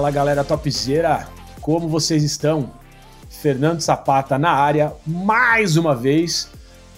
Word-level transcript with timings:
Fala 0.00 0.10
galera 0.10 0.42
topzera, 0.42 1.28
como 1.60 1.86
vocês 1.86 2.24
estão? 2.24 2.70
Fernando 3.28 3.82
Zapata 3.82 4.38
na 4.38 4.50
área 4.50 4.94
mais 5.06 5.76
uma 5.76 5.94
vez 5.94 6.48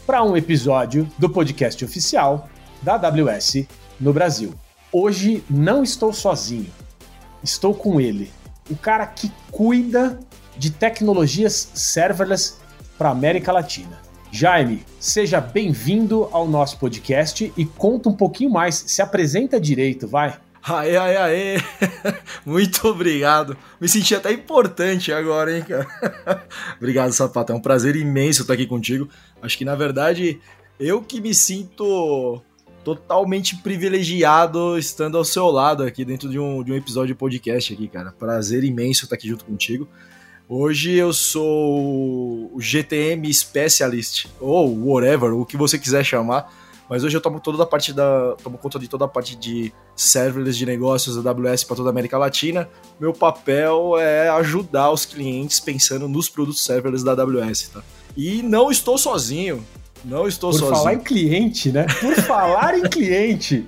para 0.07 0.23
um 0.23 0.37
episódio 0.37 1.11
do 1.19 1.29
podcast 1.29 1.85
oficial 1.85 2.49
da 2.81 2.95
AWS 2.95 3.67
no 3.99 4.13
Brasil. 4.13 4.55
Hoje 4.93 5.43
não 5.51 5.83
estou 5.83 6.13
sozinho, 6.13 6.71
estou 7.43 7.75
com 7.75 8.01
ele, 8.01 8.31
o 8.71 8.77
cara 8.77 9.05
que 9.05 9.33
cuida 9.51 10.21
de 10.57 10.71
tecnologias 10.71 11.73
serverless 11.75 12.55
para 12.97 13.11
América 13.11 13.51
Latina. 13.51 13.99
Jaime, 14.31 14.85
seja 15.01 15.41
bem-vindo 15.41 16.29
ao 16.31 16.47
nosso 16.47 16.79
podcast 16.79 17.53
e 17.57 17.65
conta 17.65 18.09
um 18.09 18.15
pouquinho 18.15 18.51
mais, 18.51 18.77
se 18.87 19.03
apresenta 19.03 19.61
direito, 19.61 20.07
vai. 20.07 20.39
Aê, 20.65 20.97
aê, 20.97 21.17
aê! 21.17 21.57
Muito 22.47 22.87
obrigado. 22.87 23.57
Me 23.81 23.89
senti 23.89 24.15
até 24.15 24.33
importante 24.33 25.13
agora, 25.13 25.57
hein, 25.57 25.65
cara? 25.65 26.47
obrigado, 26.79 27.13
Sapato. 27.13 27.53
É 27.53 27.55
um 27.55 27.61
prazer 27.61 27.97
imenso 27.97 28.43
estar 28.43 28.55
aqui 28.55 28.67
contigo. 28.67 29.09
Acho 29.43 29.59
que, 29.59 29.65
na 29.65 29.75
verdade, 29.75 30.41
eu 30.79 31.03
que 31.03 31.21
me 31.21 31.35
sinto 31.35 32.41
totalmente 32.85 33.57
privilegiado 33.57 34.79
estando 34.79 35.17
ao 35.17 35.25
seu 35.25 35.47
lado 35.47 35.83
aqui 35.83 36.05
dentro 36.05 36.29
de 36.29 36.39
um, 36.39 36.63
de 36.63 36.73
um 36.73 36.77
episódio 36.77 37.09
de 37.09 37.19
podcast 37.19 37.73
aqui, 37.73 37.89
cara. 37.89 38.13
Prazer 38.13 38.63
imenso 38.63 39.05
estar 39.05 39.17
aqui 39.17 39.29
junto 39.29 39.45
contigo. 39.45 39.89
Hoje 40.49 40.93
eu 40.93 41.13
sou 41.13 42.51
o 42.55 42.61
GTM 42.61 43.33
Specialist, 43.33 44.27
ou 44.39 44.87
whatever, 44.87 45.33
o 45.35 45.47
que 45.47 45.57
você 45.57 45.79
quiser 45.79 46.05
chamar 46.05 46.53
mas 46.93 47.03
hoje 47.03 47.17
eu 47.17 47.23
tomo 47.23 47.41
toda 47.41 47.63
a 47.63 47.67
parte 47.67 47.91
da. 47.91 48.37
tomo 48.43 48.59
conta 48.59 48.79
de 48.79 48.87
toda 48.87 49.07
a 49.07 49.09
parte 49.09 49.35
de 49.35 49.73
serverless 49.97 50.59
de 50.59 50.67
negócios 50.67 51.17
da 51.23 51.31
AWS 51.31 51.65
para 51.65 51.77
toda 51.77 51.89
a 51.89 51.91
América 51.91 52.19
Latina. 52.19 52.69
Meu 53.01 53.15
papel 53.15 53.99
é 53.99 54.29
ajudar 54.29 54.91
os 54.91 55.07
clientes 55.07 55.59
pensando 55.59 56.07
nos 56.07 56.29
produtos 56.29 56.63
serverless 56.63 57.03
da 57.03 57.13
AWS, 57.13 57.71
tá? 57.73 57.83
E 58.15 58.43
não 58.43 58.71
estou 58.71 58.99
sozinho. 58.99 59.65
Não 60.05 60.29
estou 60.29 60.51
Por 60.51 60.59
sozinho. 60.59 60.71
Por 60.71 60.79
falar 60.81 60.93
em 60.93 60.99
cliente, 60.99 61.73
né? 61.73 61.87
Por 61.99 62.15
falar 62.17 62.79
em 62.79 62.83
cliente. 62.83 63.67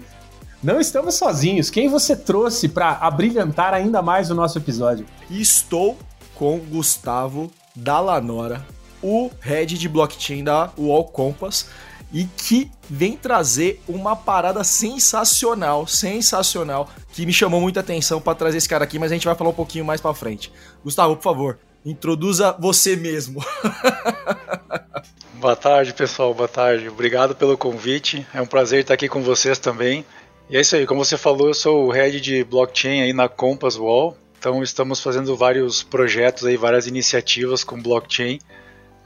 Não 0.62 0.78
estamos 0.78 1.14
sozinhos. 1.14 1.70
Quem 1.70 1.88
você 1.88 2.14
trouxe 2.14 2.68
para 2.68 2.90
abrilhantar 2.90 3.72
ainda 3.72 4.02
mais 4.02 4.30
o 4.30 4.34
nosso 4.34 4.58
episódio? 4.58 5.06
Estou 5.30 5.96
com 6.34 6.58
Gustavo 6.58 7.50
Dallanora, 7.74 8.66
o 9.02 9.30
head 9.40 9.78
de 9.78 9.88
blockchain 9.88 10.44
da 10.44 10.70
Wall 10.78 11.04
Compass 11.04 11.70
e 12.14 12.24
que 12.24 12.70
vem 12.88 13.16
trazer 13.16 13.82
uma 13.88 14.14
parada 14.14 14.62
sensacional, 14.62 15.84
sensacional, 15.84 16.88
que 17.12 17.26
me 17.26 17.32
chamou 17.32 17.60
muita 17.60 17.80
atenção 17.80 18.20
para 18.20 18.36
trazer 18.36 18.58
esse 18.58 18.68
cara 18.68 18.84
aqui, 18.84 19.00
mas 19.00 19.10
a 19.10 19.14
gente 19.16 19.26
vai 19.26 19.34
falar 19.34 19.50
um 19.50 19.54
pouquinho 19.54 19.84
mais 19.84 20.00
para 20.00 20.14
frente. 20.14 20.52
Gustavo, 20.84 21.16
por 21.16 21.24
favor, 21.24 21.58
introduza 21.84 22.56
você 22.58 22.94
mesmo. 22.94 23.44
Boa 25.34 25.56
tarde, 25.56 25.92
pessoal. 25.92 26.32
Boa 26.32 26.48
tarde. 26.48 26.88
Obrigado 26.88 27.34
pelo 27.34 27.58
convite. 27.58 28.26
É 28.32 28.40
um 28.40 28.46
prazer 28.46 28.80
estar 28.80 28.94
aqui 28.94 29.08
com 29.08 29.20
vocês 29.20 29.58
também. 29.58 30.06
E 30.48 30.56
é 30.56 30.60
isso 30.60 30.76
aí, 30.76 30.86
como 30.86 31.04
você 31.04 31.18
falou, 31.18 31.48
eu 31.48 31.54
sou 31.54 31.86
o 31.86 31.90
head 31.90 32.20
de 32.20 32.44
blockchain 32.44 33.02
aí 33.02 33.12
na 33.12 33.28
Compass 33.28 33.76
Wall. 33.76 34.16
Então 34.38 34.62
estamos 34.62 35.00
fazendo 35.00 35.36
vários 35.36 35.82
projetos 35.82 36.46
aí, 36.46 36.56
várias 36.56 36.86
iniciativas 36.86 37.64
com 37.64 37.82
blockchain. 37.82 38.38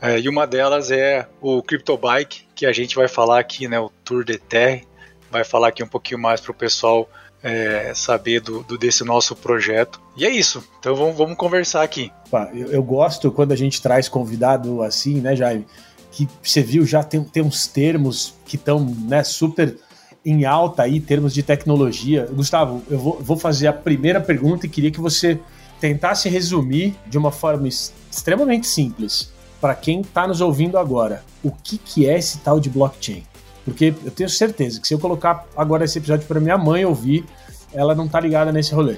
É, 0.01 0.19
e 0.19 0.29
uma 0.29 0.47
delas 0.47 0.91
é 0.91 1.27
o 1.41 1.63
CryptoBike, 1.63 2.47
que 2.55 2.67
a 2.67 2.73
gente 2.73 2.95
vai 2.95 3.09
falar 3.09 3.41
aqui, 3.41 3.67
né, 3.67 3.79
o 3.81 3.91
Tour 4.05 4.25
de 4.25 4.39
Terre, 4.39 4.87
vai 5.31 5.45
falar 5.45 5.69
aqui 5.69 5.83
um 5.83 5.89
pouquinho 5.89 6.21
mais 6.21 6.41
para 6.41 6.53
o 6.53 6.55
pessoal 6.55 7.09
é, 7.43 7.93
saber 7.95 8.41
do, 8.41 8.63
do, 8.63 8.79
desse 8.79 9.05
nosso 9.05 9.35
projeto. 9.35 10.01
E 10.17 10.25
é 10.25 10.31
isso, 10.31 10.63
então 10.79 10.95
vamos, 10.95 11.17
vamos 11.17 11.37
conversar 11.37 11.83
aqui. 11.83 12.13
Eu, 12.55 12.73
eu, 12.73 12.83
gosto 12.83 13.33
quando 13.33 13.53
a 13.53 13.57
gente 13.57 13.83
traz 13.83 14.09
convidado 14.09 14.83
assim, 14.83 15.21
né, 15.21 15.35
Jaime, 15.35 15.67
que 16.13 16.29
você 16.43 16.63
viu 16.63 16.87
já 16.87 17.03
tem, 17.03 17.23
tem 17.25 17.43
uns 17.43 17.67
termos 17.67 18.35
que 18.47 18.57
estão 18.57 18.85
né, 18.85 19.25
super 19.25 19.77
em 20.25 20.45
alta 20.45 20.83
aí, 20.83 21.01
termos 21.01 21.35
de 21.35 21.43
tecnologia. 21.43 22.29
Gustavo, 22.31 22.83
eu 22.89 22.99
vou, 22.99 23.19
vou 23.21 23.37
fazer 23.37 23.67
a 23.67 23.73
primeira 23.73 24.21
pergunta 24.21 24.67
e 24.67 24.69
queria 24.69 24.91
que 24.91 25.01
você 25.01 25.41
tentasse 25.81 26.29
resumir 26.29 26.97
de 27.07 27.17
uma 27.17 27.31
forma 27.31 27.69
extremamente 27.69 28.67
simples 28.67 29.33
para 29.61 29.75
quem 29.75 30.01
está 30.01 30.27
nos 30.27 30.41
ouvindo 30.41 30.79
agora, 30.79 31.25
o 31.43 31.51
que, 31.51 31.79
que 31.79 32.09
é 32.09 32.19
esse 32.19 32.39
tal 32.39 32.61
de 32.61 32.71
blockchain? 32.71 33.25
Porque 33.65 33.95
eu 34.05 34.11
tenho 34.11 34.29
certeza 34.29 34.81
que 34.81 34.89
se 34.89 34.95
eu 34.95 34.99
colocar 34.99 35.47
agora 35.57 35.85
esse 35.85 35.99
episódio 35.99 36.27
para 36.27 36.41
minha 36.41 36.57
mãe 36.57 36.85
ouvir, 36.85 37.25
ela 37.73 37.95
não 37.95 38.09
tá 38.09 38.19
ligada 38.19 38.51
nesse 38.51 38.75
rolê. 38.75 38.97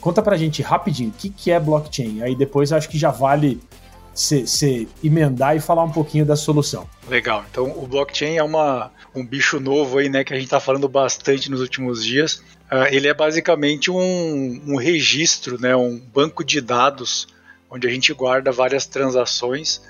Conta 0.00 0.20
pra 0.20 0.36
gente 0.36 0.60
rapidinho 0.62 1.10
o 1.10 1.12
que, 1.12 1.30
que 1.30 1.50
é 1.50 1.58
blockchain. 1.58 2.22
Aí 2.22 2.34
depois 2.34 2.72
acho 2.72 2.88
que 2.88 2.98
já 2.98 3.10
vale 3.10 3.60
se 4.14 4.86
emendar 5.02 5.56
e 5.56 5.60
falar 5.60 5.84
um 5.84 5.90
pouquinho 5.90 6.26
da 6.26 6.36
solução. 6.36 6.86
Legal. 7.08 7.44
Então 7.50 7.70
o 7.70 7.86
blockchain 7.86 8.36
é 8.36 8.42
uma, 8.42 8.90
um 9.14 9.24
bicho 9.24 9.58
novo 9.58 9.98
aí, 9.98 10.08
né, 10.08 10.24
que 10.24 10.32
a 10.32 10.36
gente 10.36 10.46
está 10.46 10.60
falando 10.60 10.88
bastante 10.88 11.50
nos 11.50 11.60
últimos 11.60 12.04
dias. 12.04 12.42
Uh, 12.70 12.88
ele 12.90 13.08
é 13.08 13.14
basicamente 13.14 13.90
um, 13.90 14.62
um 14.66 14.76
registro, 14.76 15.60
né, 15.60 15.74
um 15.74 15.98
banco 15.98 16.44
de 16.44 16.60
dados 16.60 17.28
onde 17.70 17.86
a 17.86 17.90
gente 17.90 18.12
guarda 18.12 18.52
várias 18.52 18.84
transações. 18.84 19.80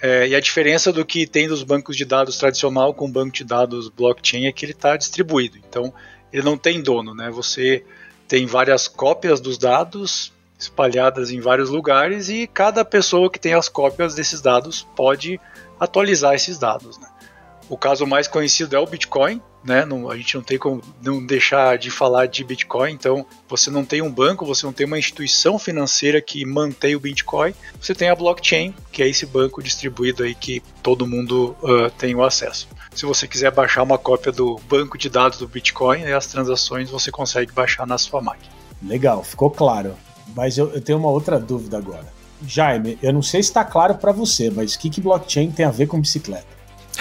É, 0.00 0.28
e 0.28 0.34
a 0.34 0.40
diferença 0.40 0.92
do 0.92 1.04
que 1.04 1.26
tem 1.26 1.48
dos 1.48 1.62
bancos 1.62 1.96
de 1.96 2.04
dados 2.04 2.36
tradicional 2.36 2.94
com 2.94 3.06
o 3.06 3.10
banco 3.10 3.32
de 3.32 3.44
dados 3.44 3.88
blockchain 3.88 4.46
é 4.46 4.52
que 4.52 4.64
ele 4.64 4.72
está 4.72 4.96
distribuído. 4.96 5.58
Então, 5.58 5.92
ele 6.32 6.42
não 6.42 6.56
tem 6.56 6.80
dono, 6.80 7.14
né? 7.14 7.30
Você 7.30 7.84
tem 8.28 8.46
várias 8.46 8.86
cópias 8.86 9.40
dos 9.40 9.58
dados 9.58 10.32
espalhadas 10.58 11.30
em 11.30 11.40
vários 11.40 11.70
lugares 11.70 12.28
e 12.28 12.46
cada 12.46 12.84
pessoa 12.84 13.30
que 13.30 13.38
tem 13.38 13.54
as 13.54 13.68
cópias 13.68 14.14
desses 14.14 14.40
dados 14.40 14.86
pode 14.96 15.40
atualizar 15.78 16.34
esses 16.34 16.58
dados. 16.58 16.98
Né? 16.98 17.08
O 17.68 17.76
caso 17.76 18.06
mais 18.06 18.26
conhecido 18.26 18.74
é 18.74 18.78
o 18.78 18.86
Bitcoin, 18.86 19.40
né? 19.64 19.84
Não, 19.84 20.10
a 20.10 20.16
gente 20.16 20.34
não 20.34 20.42
tem 20.42 20.58
como 20.58 20.82
não 21.02 21.24
deixar 21.24 21.78
de 21.78 21.90
falar 21.90 22.26
de 22.26 22.42
Bitcoin. 22.44 22.92
Então, 22.92 23.24
você 23.48 23.70
não 23.70 23.84
tem 23.84 24.02
um 24.02 24.10
banco, 24.10 24.46
você 24.46 24.64
não 24.64 24.72
tem 24.72 24.86
uma 24.86 24.98
instituição 24.98 25.58
financeira 25.58 26.20
que 26.20 26.44
mantém 26.44 26.94
o 26.94 27.00
Bitcoin. 27.00 27.54
Você 27.80 27.94
tem 27.94 28.08
a 28.08 28.14
blockchain, 28.14 28.74
que 28.90 29.02
é 29.02 29.08
esse 29.08 29.26
banco 29.26 29.62
distribuído 29.62 30.22
aí 30.22 30.34
que 30.34 30.62
todo 30.82 31.06
mundo 31.06 31.56
uh, 31.62 31.90
tem 31.98 32.14
o 32.14 32.22
acesso. 32.22 32.68
Se 32.94 33.06
você 33.06 33.28
quiser 33.28 33.50
baixar 33.50 33.82
uma 33.82 33.98
cópia 33.98 34.32
do 34.32 34.58
banco 34.68 34.98
de 34.98 35.08
dados 35.08 35.38
do 35.38 35.46
Bitcoin 35.46 36.04
as 36.12 36.26
transações, 36.26 36.90
você 36.90 37.10
consegue 37.10 37.52
baixar 37.52 37.86
na 37.86 37.98
sua 37.98 38.20
máquina. 38.20 38.52
Legal, 38.82 39.22
ficou 39.22 39.50
claro. 39.50 39.94
Mas 40.34 40.58
eu, 40.58 40.72
eu 40.72 40.80
tenho 40.80 40.98
uma 40.98 41.10
outra 41.10 41.38
dúvida 41.38 41.78
agora. 41.78 42.06
Jaime, 42.46 42.98
eu 43.02 43.12
não 43.12 43.22
sei 43.22 43.42
se 43.42 43.50
está 43.50 43.64
claro 43.64 43.96
para 43.96 44.12
você, 44.12 44.50
mas 44.50 44.74
o 44.74 44.78
que, 44.78 44.90
que 44.90 45.00
blockchain 45.00 45.50
tem 45.50 45.66
a 45.66 45.70
ver 45.70 45.86
com 45.86 46.00
bicicleta? 46.00 46.57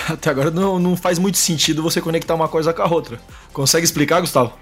Até 0.13 0.29
agora 0.29 0.51
não, 0.51 0.79
não 0.79 0.95
faz 0.95 1.19
muito 1.19 1.38
sentido 1.38 1.81
você 1.84 2.01
conectar 2.01 2.35
uma 2.35 2.47
coisa 2.47 2.73
com 2.73 2.81
a 2.81 2.88
outra. 2.88 3.19
Consegue 3.53 3.85
explicar, 3.85 4.22
Gustavo? 4.22 4.53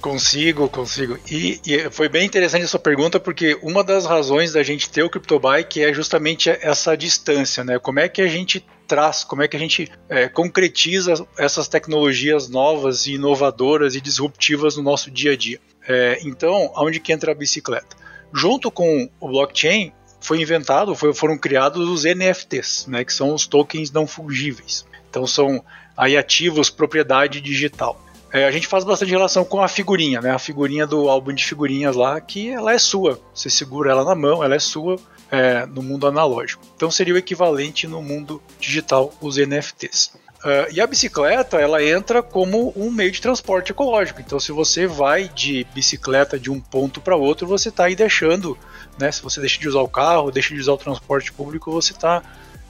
Consigo, 0.00 0.68
consigo. 0.68 1.16
E, 1.30 1.60
e, 1.64 1.90
foi 1.90 2.08
bem 2.08 2.26
interessante 2.26 2.64
a 2.64 2.68
sua 2.68 2.80
pergunta, 2.80 3.20
porque 3.20 3.56
uma 3.62 3.84
das 3.84 4.04
razões 4.04 4.52
da 4.52 4.62
gente 4.62 4.90
ter 4.90 5.02
o 5.02 5.10
CryptoBike 5.10 5.80
é 5.82 5.94
justamente 5.94 6.50
essa 6.50 6.96
distância, 6.96 7.62
né? 7.62 7.78
Como 7.78 8.00
é 8.00 8.08
que 8.08 8.20
a 8.20 8.26
gente 8.26 8.64
traz, 8.86 9.22
como 9.22 9.42
é 9.42 9.48
que 9.48 9.56
a 9.56 9.60
gente 9.60 9.90
é, 10.08 10.28
concretiza 10.28 11.14
essas 11.38 11.68
tecnologias 11.68 12.48
novas 12.48 13.06
e 13.06 13.12
inovadoras 13.12 13.94
e 13.94 14.00
disruptivas 14.00 14.76
no 14.76 14.82
nosso 14.82 15.10
dia 15.10 15.32
a 15.32 15.36
dia. 15.36 15.60
É, 15.86 16.18
então, 16.24 16.72
aonde 16.74 16.98
que 16.98 17.12
entra 17.12 17.32
a 17.32 17.34
bicicleta? 17.34 17.96
Junto 18.34 18.70
com 18.70 19.08
o 19.20 19.28
blockchain, 19.28 19.92
foi 20.22 20.40
inventado, 20.40 20.94
foi, 20.94 21.12
foram 21.12 21.36
criados 21.36 21.88
os 21.88 22.04
NFTs, 22.04 22.86
né, 22.86 23.04
que 23.04 23.12
são 23.12 23.34
os 23.34 23.46
tokens 23.46 23.90
não 23.90 24.06
fungíveis. 24.06 24.86
Então 25.10 25.26
são 25.26 25.62
aí 25.96 26.16
ativos 26.16 26.70
propriedade 26.70 27.40
digital. 27.40 28.00
É, 28.32 28.46
a 28.46 28.50
gente 28.50 28.66
faz 28.66 28.82
bastante 28.82 29.10
relação 29.10 29.44
com 29.44 29.60
a 29.60 29.68
figurinha, 29.68 30.20
né, 30.20 30.30
a 30.30 30.38
figurinha 30.38 30.86
do 30.86 31.08
álbum 31.08 31.34
de 31.34 31.44
figurinhas 31.44 31.94
lá, 31.94 32.18
que 32.20 32.48
ela 32.48 32.72
é 32.72 32.78
sua. 32.78 33.20
Você 33.34 33.50
segura 33.50 33.90
ela 33.90 34.04
na 34.04 34.14
mão, 34.14 34.42
ela 34.42 34.54
é 34.54 34.58
sua 34.58 34.96
é, 35.30 35.66
no 35.66 35.82
mundo 35.82 36.06
analógico. 36.06 36.64
Então 36.74 36.90
seria 36.90 37.14
o 37.14 37.18
equivalente 37.18 37.86
no 37.86 38.00
mundo 38.00 38.42
digital 38.58 39.12
os 39.20 39.36
NFTs. 39.36 40.12
Uh, 40.42 40.66
e 40.72 40.80
a 40.80 40.86
bicicleta 40.88 41.56
ela 41.58 41.84
entra 41.84 42.20
como 42.20 42.72
um 42.74 42.90
meio 42.90 43.12
de 43.12 43.20
transporte 43.20 43.70
ecológico. 43.70 44.20
Então, 44.20 44.40
se 44.40 44.50
você 44.50 44.88
vai 44.88 45.28
de 45.28 45.64
bicicleta 45.72 46.36
de 46.36 46.50
um 46.50 46.60
ponto 46.60 47.00
para 47.00 47.14
outro, 47.14 47.46
você 47.46 47.68
está 47.68 47.84
aí 47.84 47.94
deixando, 47.94 48.58
né? 48.98 49.12
Se 49.12 49.22
você 49.22 49.40
deixa 49.40 49.60
de 49.60 49.68
usar 49.68 49.80
o 49.80 49.88
carro, 49.88 50.32
deixa 50.32 50.52
de 50.52 50.60
usar 50.60 50.72
o 50.72 50.78
transporte 50.78 51.32
público, 51.32 51.70
você 51.70 51.92
está 51.92 52.22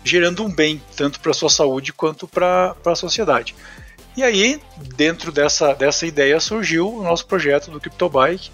gerando 0.05 0.45
um 0.45 0.51
bem 0.51 0.83
tanto 0.95 1.19
para 1.19 1.31
a 1.31 1.35
sua 1.35 1.49
saúde 1.49 1.95
quanto 1.95 2.29
para 2.29 2.77
a 2.85 2.95
sociedade. 2.95 3.55
E 4.15 4.23
aí, 4.23 4.61
dentro 4.95 5.33
dessa, 5.33 5.73
dessa 5.73 6.07
ideia, 6.07 6.39
surgiu 6.41 6.93
o 6.93 7.03
nosso 7.03 7.25
projeto 7.25 7.71
do 7.71 7.81
CryptoBike, 7.81 8.51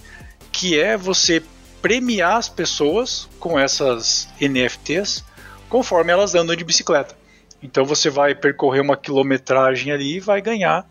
que 0.53 0.79
é 0.79 0.97
você 0.97 1.43
premiar 1.82 2.37
as 2.37 2.49
pessoas 2.49 3.29
com 3.41 3.59
essas 3.59 4.29
NFTs 4.41 5.25
conforme 5.69 6.12
elas 6.12 6.37
andam 6.37 6.55
de 6.55 6.62
bicicleta. 6.62 7.18
Então 7.62 7.84
você 7.84 8.08
vai 8.08 8.34
percorrer 8.34 8.81
uma 8.81 8.96
quilometragem 8.96 9.93
ali 9.93 10.16
e 10.16 10.20
vai 10.20 10.40
ganhar 10.40 10.87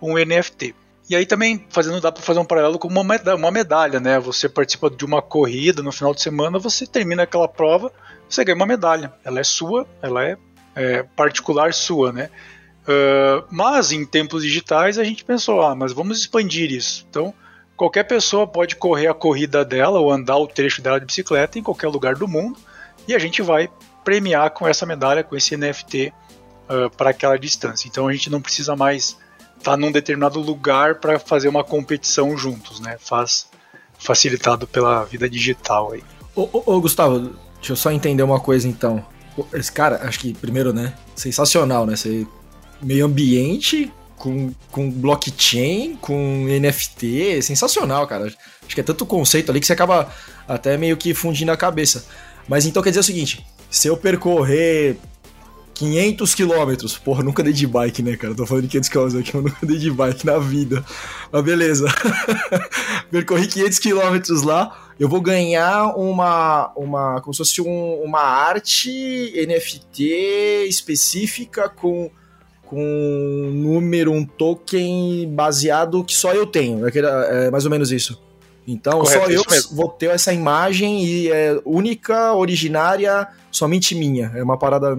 um 0.00 0.14
NFT. 0.14 0.74
E 1.10 1.16
aí 1.16 1.26
também 1.26 1.66
fazendo 1.68 2.00
dá 2.00 2.12
para 2.12 2.22
fazer 2.22 2.38
um 2.38 2.44
paralelo 2.44 2.78
com 2.78 2.88
uma 2.88 3.04
medalha, 3.04 3.36
uma 3.36 3.50
medalha, 3.50 4.00
né? 4.00 4.18
Você 4.20 4.48
participa 4.48 4.88
de 4.88 5.04
uma 5.04 5.20
corrida 5.20 5.82
no 5.82 5.92
final 5.92 6.14
de 6.14 6.22
semana, 6.22 6.58
você 6.58 6.86
termina 6.86 7.24
aquela 7.24 7.48
prova, 7.48 7.92
você 8.28 8.44
ganha 8.44 8.56
uma 8.56 8.66
medalha. 8.66 9.12
Ela 9.24 9.40
é 9.40 9.44
sua, 9.44 9.86
ela 10.00 10.24
é, 10.24 10.36
é 10.74 11.02
particular 11.02 11.74
sua, 11.74 12.12
né? 12.12 12.30
Uh, 12.82 13.44
mas 13.50 13.92
em 13.92 14.04
tempos 14.04 14.42
digitais 14.42 14.98
a 14.98 15.04
gente 15.04 15.24
pensou, 15.24 15.62
ah, 15.62 15.74
mas 15.74 15.92
vamos 15.92 16.18
expandir 16.18 16.72
isso. 16.72 17.06
Então 17.10 17.34
qualquer 17.76 18.04
pessoa 18.04 18.46
pode 18.46 18.76
correr 18.76 19.08
a 19.08 19.14
corrida 19.14 19.64
dela 19.64 19.98
ou 19.98 20.10
andar 20.10 20.36
o 20.36 20.46
trecho 20.46 20.80
dela 20.80 21.00
de 21.00 21.06
bicicleta 21.06 21.58
em 21.58 21.62
qualquer 21.62 21.88
lugar 21.88 22.14
do 22.14 22.28
mundo 22.28 22.58
e 23.06 23.14
a 23.14 23.18
gente 23.18 23.42
vai 23.42 23.68
premiar 24.04 24.50
com 24.50 24.66
essa 24.66 24.84
medalha, 24.86 25.24
com 25.24 25.36
esse 25.36 25.56
NFT 25.56 26.12
uh, 26.68 26.90
para 26.96 27.10
aquela 27.10 27.38
distância. 27.38 27.88
Então 27.88 28.08
a 28.08 28.12
gente 28.12 28.30
não 28.30 28.40
precisa 28.40 28.76
mais 28.76 29.16
estar 29.58 29.72
tá 29.72 29.76
num 29.76 29.92
determinado 29.92 30.40
lugar 30.40 30.96
para 30.96 31.18
fazer 31.18 31.48
uma 31.48 31.64
competição 31.64 32.36
juntos, 32.36 32.80
né? 32.80 32.96
Faz 32.98 33.48
facilitado 33.98 34.66
pela 34.66 35.04
vida 35.04 35.28
digital 35.28 35.92
aí. 35.92 36.02
Ô, 36.34 36.48
ô, 36.52 36.62
ô, 36.66 36.80
Gustavo, 36.80 37.34
deixa 37.56 37.72
eu 37.72 37.76
só 37.76 37.90
entender 37.90 38.22
uma 38.22 38.40
coisa 38.40 38.66
então. 38.66 39.04
Esse 39.52 39.70
cara, 39.70 40.00
acho 40.06 40.18
que 40.18 40.34
primeiro, 40.34 40.72
né? 40.72 40.94
Sensacional, 41.14 41.86
né? 41.86 41.94
Meio 42.82 43.06
ambiente 43.06 43.92
com, 44.16 44.52
com 44.70 44.90
blockchain, 44.90 45.96
com 45.96 46.46
NFT, 46.46 47.42
sensacional, 47.42 48.06
cara. 48.06 48.26
Acho 48.26 48.74
que 48.74 48.80
é 48.80 48.84
tanto 48.84 49.06
conceito 49.06 49.50
ali 49.50 49.60
que 49.60 49.66
você 49.66 49.72
acaba 49.72 50.12
até 50.46 50.76
meio 50.76 50.96
que 50.96 51.14
fundindo 51.14 51.50
a 51.50 51.56
cabeça. 51.56 52.06
Mas 52.48 52.66
então 52.66 52.82
quer 52.82 52.90
dizer 52.90 53.00
o 53.00 53.04
seguinte: 53.04 53.44
se 53.72 53.88
eu 53.88 53.96
percorrer 53.96 54.98
500 55.72 56.34
quilômetros. 56.34 56.98
Porra, 56.98 57.24
nunca 57.24 57.42
dei 57.42 57.54
de 57.54 57.66
bike, 57.66 58.02
né, 58.02 58.16
cara? 58.18 58.34
Tô 58.34 58.46
falando 58.46 58.64
de 58.64 58.68
500 58.68 58.88
quilômetros 58.90 59.20
aqui, 59.20 59.34
eu 59.34 59.42
nunca 59.42 59.66
dei 59.66 59.78
de 59.78 59.90
bike 59.90 60.26
na 60.26 60.38
vida. 60.38 60.84
Mas 61.32 61.42
beleza. 61.42 61.86
Percorri 63.10 63.46
500 63.46 63.78
quilômetros 63.78 64.42
lá. 64.42 64.78
Eu 65.00 65.08
vou 65.08 65.22
ganhar 65.22 65.96
uma, 65.96 66.70
uma 66.76 67.20
como 67.22 67.32
se 67.32 67.38
fosse 67.38 67.62
um, 67.62 68.02
uma 68.04 68.20
arte 68.20 69.32
NFT 69.48 70.66
específica 70.68 71.66
com, 71.70 72.10
com 72.66 72.78
um 72.78 73.50
número, 73.50 74.12
um 74.12 74.24
token 74.24 75.32
baseado 75.34 76.04
que 76.04 76.14
só 76.14 76.34
eu 76.34 76.46
tenho. 76.46 76.86
É, 76.86 77.46
é 77.46 77.50
mais 77.50 77.64
ou 77.64 77.70
menos 77.70 77.90
isso. 77.90 78.20
Então, 78.66 79.00
Correto, 79.00 79.24
só 79.24 79.30
eu 79.30 79.62
vou 79.72 79.88
ter 79.88 80.10
essa 80.10 80.32
imagem 80.32 81.04
e 81.04 81.30
é 81.30 81.60
única, 81.64 82.32
originária, 82.32 83.26
somente 83.50 83.94
minha. 83.94 84.30
É 84.34 84.42
uma 84.42 84.56
parada 84.56 84.96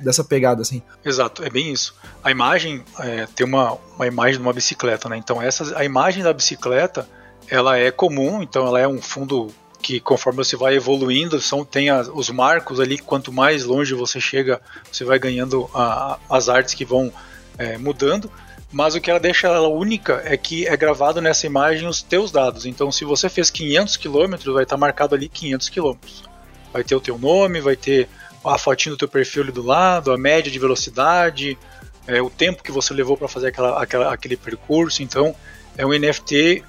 dessa 0.00 0.24
pegada, 0.24 0.62
assim. 0.62 0.82
Exato, 1.04 1.44
é 1.44 1.50
bem 1.50 1.72
isso. 1.72 1.94
A 2.22 2.30
imagem 2.30 2.82
é, 2.98 3.26
tem 3.34 3.46
uma, 3.46 3.78
uma 3.96 4.06
imagem 4.06 4.36
de 4.36 4.42
uma 4.42 4.52
bicicleta, 4.52 5.08
né? 5.08 5.16
Então 5.16 5.40
essa, 5.40 5.78
a 5.78 5.84
imagem 5.84 6.22
da 6.22 6.32
bicicleta 6.32 7.08
ela 7.48 7.78
é 7.78 7.90
comum, 7.90 8.42
então 8.42 8.66
ela 8.66 8.80
é 8.80 8.88
um 8.88 9.00
fundo 9.00 9.48
que 9.82 10.00
conforme 10.00 10.42
você 10.42 10.56
vai 10.56 10.74
evoluindo, 10.74 11.38
são, 11.40 11.62
tem 11.62 11.92
os 11.92 12.30
marcos 12.30 12.80
ali, 12.80 12.96
quanto 12.96 13.30
mais 13.30 13.64
longe 13.64 13.92
você 13.92 14.18
chega, 14.18 14.60
você 14.90 15.04
vai 15.04 15.18
ganhando 15.18 15.68
a, 15.74 16.18
as 16.30 16.48
artes 16.48 16.72
que 16.72 16.86
vão 16.86 17.12
é, 17.58 17.76
mudando. 17.76 18.30
Mas 18.74 18.96
o 18.96 19.00
que 19.00 19.08
ela 19.08 19.20
deixa 19.20 19.46
ela 19.46 19.68
única 19.68 20.20
é 20.24 20.36
que 20.36 20.66
é 20.66 20.76
gravado 20.76 21.20
nessa 21.20 21.46
imagem 21.46 21.86
os 21.86 22.02
teus 22.02 22.32
dados. 22.32 22.66
Então, 22.66 22.90
se 22.90 23.04
você 23.04 23.28
fez 23.28 23.48
500 23.48 23.96
km, 23.96 24.52
vai 24.52 24.64
estar 24.64 24.76
marcado 24.76 25.14
ali 25.14 25.28
500 25.28 25.68
km. 25.68 25.94
Vai 26.72 26.82
ter 26.82 26.96
o 26.96 27.00
teu 27.00 27.16
nome, 27.16 27.60
vai 27.60 27.76
ter 27.76 28.08
a 28.44 28.58
fotinho 28.58 28.96
do 28.96 28.98
teu 28.98 29.06
perfil 29.06 29.44
ali 29.44 29.52
do 29.52 29.62
lado, 29.62 30.10
a 30.10 30.18
média 30.18 30.50
de 30.50 30.58
velocidade, 30.58 31.56
é, 32.04 32.20
o 32.20 32.28
tempo 32.28 32.64
que 32.64 32.72
você 32.72 32.92
levou 32.92 33.16
para 33.16 33.28
fazer 33.28 33.46
aquela, 33.46 33.80
aquela, 33.80 34.12
aquele 34.12 34.36
percurso. 34.36 35.04
Então, 35.04 35.36
é 35.78 35.86
um 35.86 35.96
NFT 35.96 36.64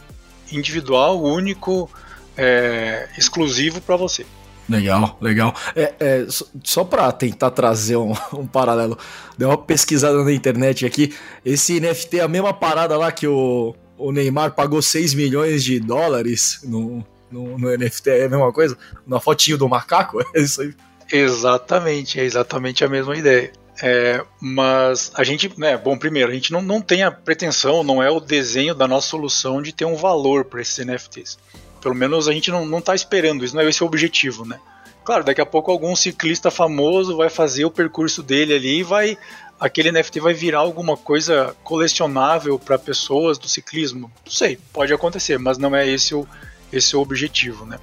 individual, 0.52 1.19
único, 1.19 1.90
é, 2.38 3.10
exclusivo 3.18 3.81
para 3.81 3.96
você. 3.96 4.28
Legal, 4.68 5.18
legal. 5.22 5.54
É, 5.76 5.94
é 6.00 6.26
só 6.64 6.84
para 6.84 7.12
tentar 7.12 7.52
trazer 7.52 7.98
um, 7.98 8.14
um, 8.34 8.48
paralelo, 8.48 8.98
dei 9.38 9.48
uma 9.48 9.58
pesquisada 9.58 10.24
na 10.24 10.34
internet 10.34 10.86
aqui. 10.86 11.14
Esse 11.44 11.80
NFT 11.80 12.20
é 12.20 12.24
a 12.24 12.28
mesma 12.28 12.54
parada 12.54 12.98
lá 12.98 13.12
que 13.12 13.28
o, 13.28 13.76
o 13.98 14.12
Neymar 14.12 14.52
pagou 14.52 14.82
6 14.82 15.14
milhões 15.14 15.64
de 15.64 15.80
dólares 15.80 16.60
no, 16.64 17.06
no, 17.32 17.58
no 17.58 17.78
NFT, 17.78 18.10
é 18.10 18.26
a 18.26 18.30
mesma 18.30 18.52
coisa? 18.52 18.78
Na 19.06 19.20
fotinho 19.20 19.58
do 19.58 19.70
macaco? 19.70 20.20
É 20.36 20.42
isso 20.42 20.62
aí. 20.62 20.74
Exatamente, 21.12 22.20
é 22.20 22.24
exatamente 22.24 22.84
a 22.84 22.90
mesma 22.90 23.16
ideia. 23.16 23.52
É, 23.82 24.24
mas 24.42 25.12
a 25.14 25.24
gente, 25.24 25.52
né, 25.60 25.78
bom, 25.78 25.98
primeiro, 25.98 26.32
a 26.32 26.34
gente 26.34 26.52
não, 26.52 26.62
não 26.62 26.82
tem 26.82 27.04
a 27.04 27.12
pretensão, 27.12 27.84
não 27.84 28.02
é 28.02 28.10
o 28.10 28.20
desenho 28.20 28.74
da 28.74 28.88
nossa 28.88 29.10
solução 29.10 29.62
de 29.62 29.74
ter 29.74 29.86
um 29.86 29.96
valor 29.96 30.46
para 30.46 30.62
esses 30.62 30.84
NFTs. 30.84 31.38
Pelo 31.86 31.94
menos 31.94 32.28
a 32.28 32.34
gente 32.34 32.50
não 32.50 32.80
está 32.80 32.96
esperando 32.96 33.46
isso, 33.46 33.56
não 33.56 33.62
é 33.62 33.70
esse 33.70 33.84
o 33.84 33.86
objetivo, 33.86 34.44
né? 34.44 34.60
Claro, 35.04 35.24
daqui 35.24 35.40
a 35.40 35.46
pouco 35.46 35.70
algum 35.70 35.96
ciclista 35.96 36.50
famoso 36.50 37.16
vai 37.16 37.30
fazer 37.30 37.64
o 37.64 37.70
percurso 37.70 38.24
dele 38.24 38.56
ali 38.56 38.80
e 38.80 38.84
vai 38.84 39.16
aquele 39.60 39.92
NFT 39.92 40.20
vai 40.20 40.34
virar 40.34 40.62
alguma 40.62 40.98
coisa 40.98 41.56
colecionável 41.64 42.58
para 42.58 42.80
pessoas 42.80 43.38
do 43.38 43.48
ciclismo. 43.48 44.12
Não 44.26 44.32
sei, 44.32 44.58
pode 44.74 44.92
acontecer, 44.92 45.38
mas 45.38 45.60
não 45.60 45.76
é 45.76 45.88
esse 45.88 46.16
o, 46.16 46.28
esse 46.74 46.96
o 46.96 47.02
objetivo, 47.02 47.68
né? 47.68 47.78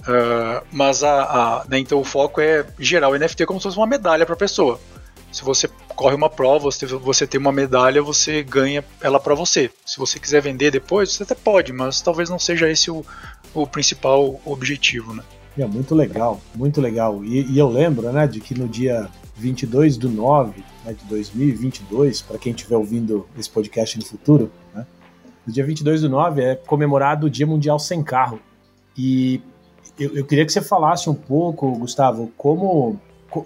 Uh, 0.00 0.66
mas 0.72 1.04
a, 1.04 1.22
a 1.22 1.64
né, 1.68 1.78
então 1.78 2.00
o 2.00 2.04
foco 2.04 2.40
é 2.40 2.66
gerar 2.80 3.10
o 3.10 3.16
NFT 3.16 3.46
como 3.46 3.60
se 3.60 3.62
fosse 3.62 3.76
uma 3.76 3.86
medalha 3.86 4.26
para 4.26 4.34
a 4.34 4.38
pessoa. 4.38 4.80
Se 5.34 5.42
você 5.42 5.68
corre 5.96 6.14
uma 6.14 6.30
prova, 6.30 6.70
você, 6.70 7.26
tem 7.26 7.40
uma 7.40 7.50
medalha, 7.50 8.00
você 8.00 8.40
ganha 8.40 8.84
ela 9.00 9.18
para 9.18 9.34
você. 9.34 9.68
Se 9.84 9.98
você 9.98 10.20
quiser 10.20 10.40
vender 10.40 10.70
depois, 10.70 11.10
você 11.10 11.24
até 11.24 11.34
pode, 11.34 11.72
mas 11.72 12.00
talvez 12.00 12.30
não 12.30 12.38
seja 12.38 12.70
esse 12.70 12.88
o, 12.88 13.04
o 13.52 13.66
principal 13.66 14.40
objetivo, 14.44 15.12
né? 15.12 15.24
É 15.58 15.66
muito 15.66 15.92
legal, 15.92 16.40
muito 16.54 16.80
legal. 16.80 17.24
E, 17.24 17.50
e 17.50 17.58
eu 17.58 17.68
lembro, 17.68 18.12
né, 18.12 18.28
de 18.28 18.38
que 18.38 18.56
no 18.56 18.68
dia 18.68 19.08
22 19.34 19.96
do 19.96 20.08
9 20.08 20.62
né, 20.84 20.92
de 20.92 21.04
2022, 21.06 22.22
para 22.22 22.38
quem 22.38 22.52
estiver 22.52 22.76
ouvindo 22.76 23.26
esse 23.36 23.50
podcast 23.50 23.98
no 23.98 24.04
futuro, 24.04 24.52
né, 24.72 24.86
no 25.44 25.52
dia 25.52 25.66
22 25.66 26.02
do 26.02 26.08
9 26.08 26.42
é 26.42 26.54
comemorado 26.54 27.26
o 27.26 27.30
Dia 27.30 27.44
Mundial 27.44 27.80
Sem 27.80 28.04
Carro. 28.04 28.38
E 28.96 29.42
eu, 29.98 30.16
eu 30.16 30.24
queria 30.24 30.46
que 30.46 30.52
você 30.52 30.62
falasse 30.62 31.10
um 31.10 31.14
pouco, 31.14 31.72
Gustavo, 31.72 32.30
como, 32.36 33.00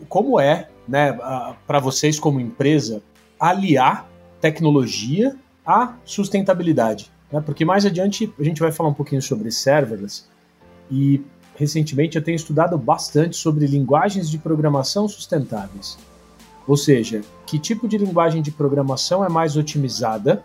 como 0.06 0.38
é, 0.38 0.68
né, 0.88 1.12
para 1.66 1.78
vocês 1.78 2.18
como 2.18 2.40
empresa, 2.40 3.02
aliar 3.38 4.08
tecnologia 4.40 5.36
à 5.64 5.94
sustentabilidade. 6.04 7.10
Né? 7.30 7.40
Porque 7.40 7.64
mais 7.64 7.84
adiante 7.84 8.32
a 8.38 8.42
gente 8.42 8.60
vai 8.60 8.72
falar 8.72 8.88
um 8.88 8.94
pouquinho 8.94 9.22
sobre 9.22 9.50
serverless 9.50 10.24
e 10.90 11.20
recentemente 11.56 12.16
eu 12.16 12.22
tenho 12.22 12.36
estudado 12.36 12.78
bastante 12.78 13.36
sobre 13.36 13.66
linguagens 13.66 14.30
de 14.30 14.38
programação 14.38 15.08
sustentáveis. 15.08 15.98
Ou 16.66 16.76
seja, 16.76 17.22
que 17.46 17.58
tipo 17.58 17.88
de 17.88 17.96
linguagem 17.96 18.42
de 18.42 18.50
programação 18.50 19.24
é 19.24 19.28
mais 19.28 19.56
otimizada 19.56 20.44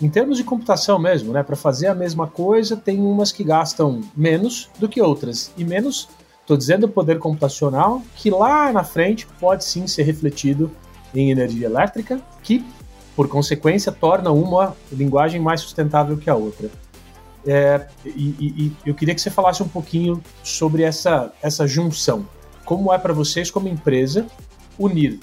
em 0.00 0.08
termos 0.08 0.36
de 0.36 0.44
computação 0.44 0.98
mesmo, 0.98 1.32
né? 1.32 1.42
Para 1.42 1.56
fazer 1.56 1.86
a 1.86 1.94
mesma 1.94 2.26
coisa, 2.26 2.76
tem 2.76 3.00
umas 3.00 3.30
que 3.30 3.44
gastam 3.44 4.00
menos 4.16 4.68
do 4.78 4.88
que 4.88 5.00
outras. 5.00 5.52
E 5.56 5.64
menos, 5.64 6.08
estou 6.42 6.56
dizendo 6.56 6.88
poder 6.88 7.18
computacional, 7.18 8.02
que 8.14 8.30
lá 8.30 8.72
na 8.72 8.84
frente 8.84 9.26
pode 9.40 9.64
sim 9.64 9.86
ser 9.86 10.02
refletido 10.02 10.70
em 11.14 11.30
energia 11.30 11.66
elétrica, 11.66 12.20
que, 12.42 12.64
por 13.16 13.28
consequência, 13.28 13.90
torna 13.90 14.30
uma 14.30 14.76
linguagem 14.90 15.40
mais 15.40 15.60
sustentável 15.60 16.16
que 16.16 16.28
a 16.28 16.34
outra. 16.34 16.70
É, 17.46 17.86
e, 18.04 18.34
e, 18.40 18.72
eu 18.86 18.94
queria 18.94 19.14
que 19.14 19.20
você 19.20 19.30
falasse 19.30 19.62
um 19.62 19.68
pouquinho 19.68 20.22
sobre 20.42 20.82
essa, 20.82 21.32
essa 21.42 21.66
junção. 21.66 22.26
Como 22.64 22.92
é 22.92 22.98
para 22.98 23.12
vocês, 23.12 23.50
como 23.50 23.68
empresa, 23.68 24.26
unir 24.78 25.18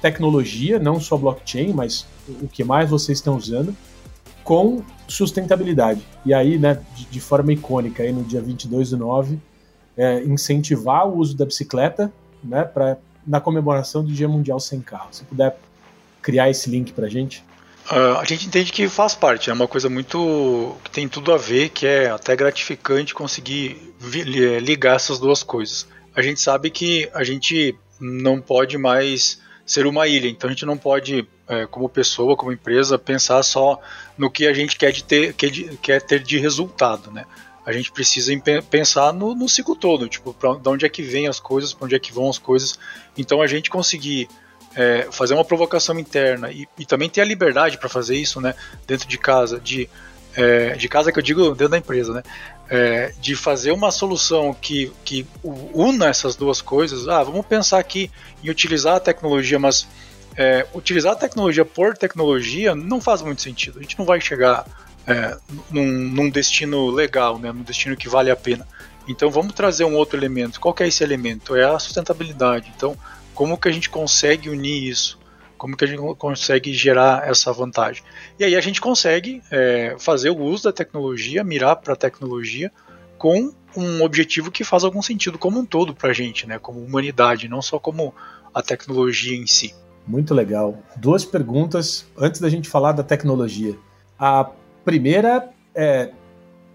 tecnologia, 0.00 0.78
não 0.78 0.98
só 0.98 1.16
blockchain, 1.16 1.72
mas 1.72 2.06
o 2.40 2.48
que 2.48 2.64
mais 2.64 2.88
vocês 2.88 3.18
estão 3.18 3.36
usando, 3.36 3.76
com 4.42 4.82
sustentabilidade. 5.06 6.00
E 6.24 6.32
aí, 6.32 6.58
né, 6.58 6.80
de, 6.94 7.04
de 7.06 7.20
forma 7.20 7.52
icônica, 7.52 8.02
aí 8.02 8.12
no 8.12 8.22
dia 8.22 8.40
22 8.40 8.90
do 8.90 8.96
9, 8.96 9.38
é, 9.96 10.22
incentivar 10.22 11.06
o 11.06 11.16
uso 11.16 11.36
da 11.36 11.44
bicicleta 11.44 12.12
né, 12.42 12.64
pra, 12.64 12.96
na 13.26 13.40
comemoração 13.40 14.04
do 14.04 14.12
Dia 14.12 14.28
Mundial 14.28 14.60
Sem 14.60 14.80
Carro. 14.80 15.08
Se 15.12 15.24
puder 15.24 15.56
criar 16.22 16.50
esse 16.50 16.70
link 16.70 16.92
para 16.92 17.06
a 17.06 17.08
gente. 17.08 17.44
Uh, 17.90 18.18
a 18.18 18.24
gente 18.24 18.46
entende 18.46 18.72
que 18.72 18.88
faz 18.88 19.14
parte, 19.14 19.50
é 19.50 19.52
uma 19.52 19.66
coisa 19.66 19.88
muito 19.88 20.76
que 20.84 20.90
tem 20.90 21.08
tudo 21.08 21.32
a 21.32 21.36
ver, 21.36 21.70
que 21.70 21.86
é 21.86 22.10
até 22.10 22.36
gratificante 22.36 23.14
conseguir 23.14 23.94
ligar 24.62 24.96
essas 24.96 25.18
duas 25.18 25.42
coisas. 25.42 25.88
A 26.14 26.22
gente 26.22 26.40
sabe 26.40 26.70
que 26.70 27.10
a 27.12 27.24
gente 27.24 27.74
não 28.00 28.40
pode 28.40 28.78
mais 28.78 29.40
ser 29.66 29.86
uma 29.86 30.06
ilha, 30.06 30.28
então 30.28 30.48
a 30.48 30.52
gente 30.52 30.64
não 30.64 30.76
pode 30.76 31.26
é, 31.48 31.66
como 31.66 31.88
pessoa, 31.88 32.36
como 32.36 32.52
empresa, 32.52 32.96
pensar 32.96 33.42
só 33.42 33.80
no 34.16 34.30
que 34.30 34.46
a 34.46 34.52
gente 34.52 34.76
quer, 34.76 34.92
de 34.92 35.02
ter, 35.02 35.32
quer, 35.34 35.50
de, 35.50 35.76
quer 35.78 36.00
ter 36.00 36.22
de 36.22 36.38
resultado, 36.38 37.10
né? 37.10 37.24
A 37.70 37.72
gente 37.72 37.92
precisa 37.92 38.32
pensar 38.68 39.12
no, 39.12 39.34
no 39.34 39.48
ciclo 39.48 39.76
todo, 39.76 40.08
tipo, 40.08 40.34
de 40.60 40.68
onde 40.68 40.84
é 40.84 40.88
que 40.88 41.02
vem 41.02 41.28
as 41.28 41.38
coisas, 41.38 41.72
para 41.72 41.84
onde 41.84 41.94
é 41.94 41.98
que 41.98 42.12
vão 42.12 42.28
as 42.28 42.38
coisas. 42.38 42.78
Então 43.16 43.40
a 43.40 43.46
gente 43.46 43.70
conseguir 43.70 44.28
é, 44.74 45.06
fazer 45.10 45.34
uma 45.34 45.44
provocação 45.44 45.98
interna 45.98 46.50
e, 46.50 46.66
e 46.78 46.84
também 46.84 47.08
ter 47.08 47.20
a 47.20 47.24
liberdade 47.24 47.78
para 47.78 47.88
fazer 47.88 48.16
isso, 48.16 48.40
né, 48.40 48.54
dentro 48.86 49.08
de 49.08 49.16
casa, 49.16 49.60
de, 49.60 49.88
é, 50.34 50.70
de 50.72 50.88
casa 50.88 51.12
que 51.12 51.18
eu 51.18 51.22
digo 51.22 51.50
dentro 51.50 51.68
da 51.68 51.78
empresa, 51.78 52.12
né, 52.12 52.22
é, 52.68 53.14
de 53.20 53.36
fazer 53.36 53.72
uma 53.72 53.90
solução 53.90 54.52
que, 54.52 54.92
que 55.04 55.26
una 55.42 56.08
essas 56.08 56.36
duas 56.36 56.60
coisas. 56.60 57.08
Ah, 57.08 57.22
vamos 57.22 57.46
pensar 57.46 57.78
aqui 57.78 58.10
em 58.42 58.50
utilizar 58.50 58.96
a 58.96 59.00
tecnologia, 59.00 59.58
mas 59.58 59.86
é, 60.36 60.66
utilizar 60.74 61.12
a 61.12 61.16
tecnologia 61.16 61.64
por 61.64 61.96
tecnologia 61.96 62.74
não 62.74 63.00
faz 63.00 63.22
muito 63.22 63.42
sentido. 63.42 63.78
A 63.78 63.82
gente 63.82 63.98
não 63.98 64.04
vai 64.04 64.20
chegar 64.20 64.64
é, 65.06 65.36
num, 65.70 65.86
num, 65.86 66.30
destino 66.30 66.90
legal, 66.90 67.38
né, 67.38 67.52
num 67.52 67.62
destino 67.62 67.96
que 67.96 68.08
vale 68.08 68.30
a 68.30 68.36
pena. 68.36 68.66
Então 69.08 69.30
vamos 69.30 69.52
trazer 69.54 69.84
um 69.84 69.96
outro 69.96 70.18
elemento. 70.18 70.60
Qual 70.60 70.74
é 70.80 70.88
esse 70.88 71.02
elemento? 71.02 71.56
É 71.56 71.64
a 71.64 71.78
sustentabilidade. 71.78 72.72
Então, 72.76 72.96
como 73.34 73.58
que 73.58 73.68
a 73.68 73.72
gente 73.72 73.88
consegue 73.88 74.48
unir 74.48 74.88
isso? 74.88 75.18
Como 75.56 75.76
que 75.76 75.84
a 75.84 75.88
gente 75.88 76.00
consegue 76.16 76.72
gerar 76.72 77.28
essa 77.28 77.52
vantagem? 77.52 78.02
E 78.38 78.44
aí 78.44 78.56
a 78.56 78.60
gente 78.60 78.80
consegue 78.80 79.42
é, 79.50 79.94
fazer 79.98 80.30
o 80.30 80.38
uso 80.38 80.64
da 80.64 80.72
tecnologia, 80.72 81.44
mirar 81.44 81.76
para 81.76 81.92
a 81.92 81.96
tecnologia 81.96 82.72
com 83.18 83.52
um 83.76 84.02
objetivo 84.02 84.50
que 84.50 84.64
faz 84.64 84.84
algum 84.84 85.02
sentido 85.02 85.38
como 85.38 85.58
um 85.58 85.66
todo 85.66 85.94
para 85.94 86.10
a 86.10 86.12
gente, 86.12 86.46
né? 86.46 86.58
Como 86.58 86.80
humanidade, 86.80 87.48
não 87.48 87.60
só 87.60 87.78
como 87.78 88.14
a 88.54 88.62
tecnologia 88.62 89.36
em 89.36 89.46
si. 89.46 89.74
Muito 90.06 90.34
legal. 90.34 90.78
Duas 90.96 91.24
perguntas 91.24 92.06
antes 92.16 92.40
da 92.40 92.48
gente 92.48 92.68
falar 92.68 92.92
da 92.92 93.02
tecnologia. 93.02 93.76
A 94.18 94.50
primeira 94.84 95.50
é 95.74 96.10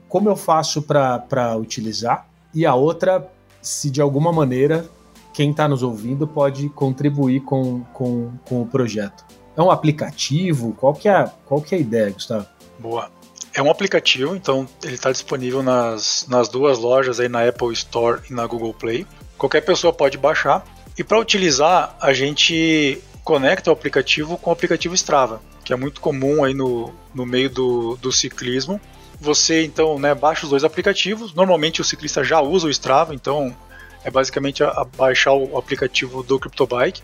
como 0.07 0.29
eu 0.29 0.35
faço 0.35 0.81
para 0.81 1.57
utilizar? 1.57 2.27
E 2.53 2.65
a 2.65 2.74
outra, 2.74 3.29
se 3.62 3.89
de 3.89 4.01
alguma 4.01 4.31
maneira 4.31 4.89
quem 5.33 5.51
está 5.51 5.67
nos 5.67 5.83
ouvindo 5.83 6.25
pode 6.25 6.69
contribuir 6.69 7.41
com, 7.41 7.83
com, 7.93 8.31
com 8.45 8.62
o 8.62 8.65
projeto. 8.65 9.25
É 9.57 9.62
um 9.62 9.69
aplicativo? 9.69 10.71
Qual 10.74 10.93
que 10.93 11.09
é, 11.09 11.29
qual 11.45 11.62
que 11.62 11.75
é 11.75 11.77
a 11.77 11.81
ideia, 11.81 12.09
Gustavo? 12.09 12.47
Boa. 12.79 13.12
É 13.53 13.62
um 13.62 13.69
aplicativo, 13.69 14.35
então 14.35 14.65
ele 14.81 14.95
está 14.95 15.12
disponível 15.12 15.62
nas, 15.62 16.25
nas 16.29 16.47
duas 16.47 16.77
lojas 16.77 17.19
aí 17.19 17.27
na 17.27 17.45
Apple 17.45 17.74
Store 17.74 18.21
e 18.29 18.33
na 18.33 18.47
Google 18.47 18.74
Play. 18.74 19.05
Qualquer 19.38 19.62
pessoa 19.62 19.91
pode 19.91 20.17
baixar. 20.17 20.65
E 20.97 21.03
para 21.03 21.19
utilizar, 21.19 21.97
a 22.00 22.13
gente 22.13 23.01
conecta 23.24 23.69
o 23.69 23.74
aplicativo 23.74 24.38
com 24.38 24.50
o 24.50 24.53
aplicativo 24.53 24.95
Strava, 24.95 25.41
que 25.65 25.74
é 25.74 25.75
muito 25.75 26.00
comum 26.00 26.43
aí 26.43 26.53
no, 26.53 26.93
no 27.13 27.25
meio 27.25 27.50
do, 27.50 27.98
do 27.98 28.12
ciclismo. 28.12 28.79
Você 29.19 29.65
então 29.65 29.98
né, 29.98 30.13
baixa 30.13 30.45
os 30.45 30.51
dois 30.51 30.63
aplicativos. 30.63 31.34
Normalmente 31.34 31.81
o 31.81 31.84
ciclista 31.84 32.24
já 32.24 32.39
usa 32.39 32.67
o 32.67 32.69
Strava, 32.69 33.15
então 33.15 33.53
é 34.03 34.12
basicamente 34.12 34.63
a, 34.63 34.69
a 34.69 34.86
baixar 34.86 35.34
o 35.34 35.57
aplicativo 35.57 36.22
do 36.22 36.39
CryptoBike, 36.39 37.01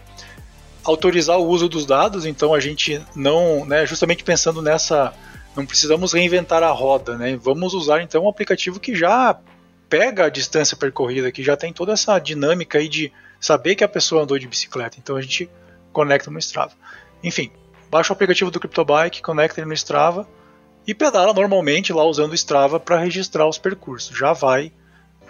autorizar 0.83 1.39
o 1.39 1.47
uso 1.47 1.67
dos 1.67 1.87
dados. 1.87 2.25
Então 2.25 2.53
a 2.53 2.59
gente 2.59 3.01
não, 3.15 3.65
né, 3.65 3.85
justamente 3.87 4.23
pensando 4.23 4.61
nessa, 4.61 5.11
não 5.55 5.65
precisamos 5.65 6.13
reinventar 6.13 6.61
a 6.61 6.71
roda, 6.71 7.17
né? 7.17 7.35
Vamos 7.41 7.73
usar 7.73 8.03
então 8.03 8.25
um 8.25 8.29
aplicativo 8.29 8.79
que 8.79 8.95
já 8.95 9.39
pega 9.89 10.25
a 10.25 10.29
distância 10.29 10.77
percorrida, 10.77 11.31
que 11.31 11.41
já 11.43 11.57
tem 11.57 11.73
toda 11.73 11.93
essa 11.93 12.19
dinâmica 12.19 12.77
aí 12.77 12.87
de 12.87 13.11
saber 13.39 13.73
que 13.73 13.83
a 13.83 13.89
pessoa 13.89 14.21
andou 14.21 14.37
de 14.37 14.47
bicicleta. 14.47 14.97
Então 14.99 15.15
a 15.15 15.21
gente 15.21 15.49
conecta 15.91 16.29
no 16.29 16.37
Strava. 16.37 16.73
Enfim, 17.23 17.51
baixa 17.91 18.13
o 18.13 18.15
aplicativo 18.15 18.49
do 18.49 18.57
CryptoBike, 18.57 19.21
conecta 19.21 19.59
ele 19.59 19.67
no 19.67 19.73
Strava 19.73 20.25
e 20.87 20.95
pedala 20.95 21.33
normalmente 21.33 21.91
lá 21.91 22.05
usando 22.05 22.31
o 22.31 22.35
Strava 22.35 22.79
para 22.79 22.97
registrar 22.97 23.45
os 23.45 23.57
percursos. 23.57 24.17
Já 24.17 24.31
vai, 24.31 24.71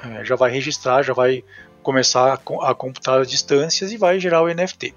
é, 0.04 0.24
já 0.24 0.36
vai 0.36 0.52
registrar, 0.52 1.02
já 1.02 1.12
vai 1.12 1.44
começar 1.82 2.34
a, 2.34 2.76
computar 2.76 3.20
as 3.20 3.28
distâncias 3.28 3.92
e 3.92 3.98
vai 3.98 4.20
gerar 4.20 4.44
o 4.44 4.48
NFT. 4.48 4.94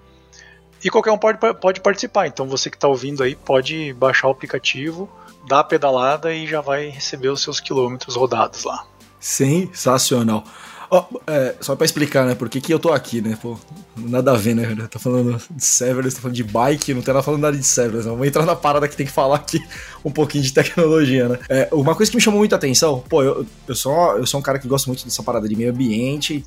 E 0.85 0.90
qualquer 0.90 1.12
um 1.12 1.16
pode, 1.16 1.38
pode 1.59 1.80
participar. 1.80 2.26
Então 2.26 2.47
você 2.47 2.68
que 2.68 2.76
está 2.76 2.87
ouvindo 2.87 3.23
aí 3.23 3.35
pode 3.35 3.94
baixar 3.94 4.28
o 4.28 4.33
aplicativo, 4.33 5.11
dar 5.49 5.61
a 5.61 5.64
pedalada 5.64 6.35
e 6.35 6.47
já 6.47 6.61
vai 6.61 6.88
receber 6.88 7.28
os 7.28 7.42
seus 7.42 7.61
quilômetros 7.61 8.14
rodados 8.14 8.64
lá. 8.64 8.87
Sensacional. 9.18 10.44
Oh, 10.90 11.04
é, 11.26 11.54
só 11.60 11.74
pra 11.74 11.84
explicar, 11.84 12.26
né? 12.26 12.34
Por 12.34 12.48
que, 12.48 12.60
que 12.60 12.72
eu 12.72 12.78
tô 12.78 12.92
aqui, 12.92 13.20
né? 13.20 13.38
Pô, 13.40 13.58
nada 13.96 14.32
a 14.32 14.36
ver, 14.36 14.54
né? 14.54 14.74
Tá 14.90 14.98
falando 14.98 15.40
de 15.50 15.64
serverless, 15.64 16.16
tá 16.16 16.22
falando 16.22 16.36
de 16.36 16.44
bike, 16.44 16.94
não 16.94 17.02
tem 17.02 17.14
nada 17.14 17.24
falando 17.24 17.40
nada 17.40 17.56
de 17.56 17.64
serverless. 17.64 18.08
Vamos 18.08 18.26
entrar 18.26 18.44
na 18.44 18.54
parada 18.54 18.86
que 18.86 18.96
tem 18.96 19.06
que 19.06 19.12
falar 19.12 19.36
aqui 19.36 19.62
um 20.04 20.10
pouquinho 20.10 20.44
de 20.44 20.52
tecnologia, 20.52 21.28
né? 21.28 21.38
É, 21.48 21.68
uma 21.72 21.94
coisa 21.94 22.10
que 22.10 22.16
me 22.16 22.22
chamou 22.22 22.38
muita 22.38 22.56
atenção, 22.56 23.02
pô, 23.08 23.22
eu, 23.22 23.46
eu, 23.66 23.74
sou, 23.74 24.18
eu 24.18 24.26
sou 24.26 24.40
um 24.40 24.42
cara 24.42 24.58
que 24.58 24.68
gosta 24.68 24.88
muito 24.88 25.04
dessa 25.04 25.22
parada 25.22 25.48
de 25.48 25.56
meio 25.56 25.70
ambiente, 25.70 26.44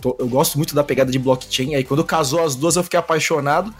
tô, 0.00 0.16
eu 0.18 0.28
gosto 0.28 0.56
muito 0.56 0.74
da 0.74 0.82
pegada 0.82 1.10
de 1.10 1.18
blockchain, 1.18 1.74
aí 1.74 1.84
quando 1.84 2.04
casou 2.04 2.42
as 2.42 2.54
duas 2.54 2.76
eu 2.76 2.84
fiquei 2.84 2.98
apaixonado. 2.98 3.74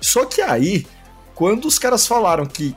Só 0.00 0.24
que 0.24 0.40
aí, 0.40 0.86
quando 1.34 1.66
os 1.66 1.78
caras 1.78 2.06
falaram 2.06 2.44
que 2.44 2.74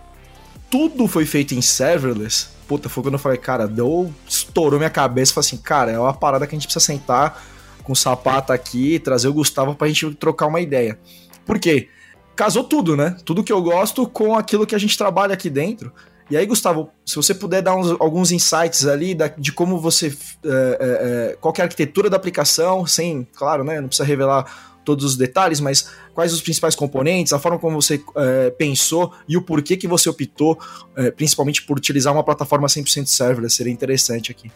tudo 0.69 1.07
foi 1.07 1.25
feito 1.25 1.55
em 1.55 1.61
serverless, 1.61 2.54
puta, 2.67 2.89
foi 2.89 3.03
quando 3.03 3.13
eu 3.13 3.19
falei, 3.19 3.37
cara, 3.37 3.67
deu, 3.67 4.13
estourou 4.27 4.79
minha 4.79 4.89
cabeça, 4.89 5.33
falei 5.33 5.47
assim, 5.47 5.57
cara, 5.57 5.91
é 5.91 5.99
uma 5.99 6.13
parada 6.13 6.45
que 6.45 6.55
a 6.55 6.57
gente 6.57 6.67
precisa 6.67 6.85
sentar 6.85 7.43
com 7.83 7.93
o 7.93 7.95
sapato 7.95 8.51
aqui, 8.51 8.99
trazer 8.99 9.27
o 9.27 9.33
Gustavo 9.33 9.75
pra 9.75 9.87
gente 9.87 10.13
trocar 10.15 10.47
uma 10.47 10.59
ideia. 10.59 10.99
Por 11.45 11.59
quê? 11.59 11.89
Casou 12.35 12.63
tudo, 12.63 12.97
né? 12.97 13.15
Tudo 13.23 13.43
que 13.43 13.53
eu 13.53 13.61
gosto 13.61 14.07
com 14.07 14.35
aquilo 14.35 14.65
que 14.65 14.75
a 14.75 14.77
gente 14.77 14.97
trabalha 14.97 15.33
aqui 15.33 15.49
dentro. 15.49 15.93
E 16.29 16.35
aí, 16.35 16.45
Gustavo, 16.45 16.89
se 17.05 17.15
você 17.15 17.35
puder 17.35 17.61
dar 17.61 17.75
uns, 17.75 17.91
alguns 17.99 18.31
insights 18.31 18.87
ali 18.87 19.13
da, 19.13 19.27
de 19.27 19.51
como 19.51 19.79
você. 19.79 20.15
É, 20.43 21.31
é, 21.33 21.37
qual 21.39 21.53
é 21.57 21.61
a 21.61 21.65
arquitetura 21.65 22.09
da 22.09 22.17
aplicação, 22.17 22.85
sem, 22.85 23.27
claro, 23.35 23.63
né? 23.63 23.79
Não 23.79 23.87
precisa 23.87 24.07
revelar 24.07 24.74
todos 24.85 25.03
os 25.03 25.17
detalhes, 25.17 25.59
mas 25.59 25.89
quais 26.13 26.31
os 26.31 26.41
principais 26.41 26.75
componentes, 26.75 27.33
a 27.33 27.39
forma 27.39 27.59
como 27.59 27.81
você 27.81 28.01
é, 28.15 28.49
pensou 28.51 29.11
e 29.27 29.35
o 29.35 29.41
porquê 29.41 29.75
que 29.75 29.87
você 29.87 30.07
optou, 30.09 30.57
é, 30.95 31.11
principalmente 31.11 31.63
por 31.63 31.77
utilizar 31.77 32.13
uma 32.13 32.23
plataforma 32.23 32.67
100% 32.67 33.07
serverless, 33.07 33.55
seria 33.55 33.73
interessante 33.73 34.31
aqui. 34.31 34.51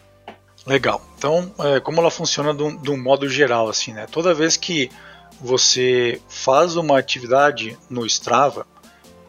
Legal. 0.66 1.02
Então, 1.18 1.52
é, 1.58 1.80
como 1.80 2.00
ela 2.00 2.10
funciona 2.10 2.54
de 2.54 2.90
um, 2.90 2.96
modo 2.96 3.28
geral, 3.28 3.68
assim, 3.68 3.92
né? 3.92 4.06
Toda 4.10 4.34
vez 4.34 4.56
que 4.56 4.90
você 5.40 6.20
faz 6.28 6.76
uma 6.76 6.98
atividade 6.98 7.76
no 7.88 8.04
Strava, 8.06 8.66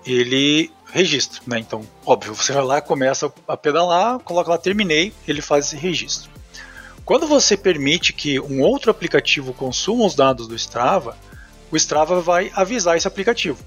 ele 0.05 0.71
registra, 0.91 1.41
né? 1.47 1.59
Então, 1.59 1.87
óbvio, 2.05 2.33
você 2.35 2.51
vai 2.51 2.63
lá, 2.63 2.81
começa 2.81 3.31
a 3.47 3.55
pedalar, 3.55 4.19
coloca 4.19 4.49
lá 4.49 4.57
terminei, 4.57 5.13
ele 5.27 5.41
faz 5.41 5.67
esse 5.67 5.77
registro. 5.77 6.30
Quando 7.05 7.27
você 7.27 7.57
permite 7.57 8.13
que 8.13 8.39
um 8.39 8.61
outro 8.61 8.91
aplicativo 8.91 9.53
consuma 9.53 10.05
os 10.05 10.15
dados 10.15 10.47
do 10.47 10.55
Strava, 10.55 11.17
o 11.71 11.75
Strava 11.75 12.21
vai 12.21 12.51
avisar 12.53 12.97
esse 12.97 13.07
aplicativo. 13.07 13.57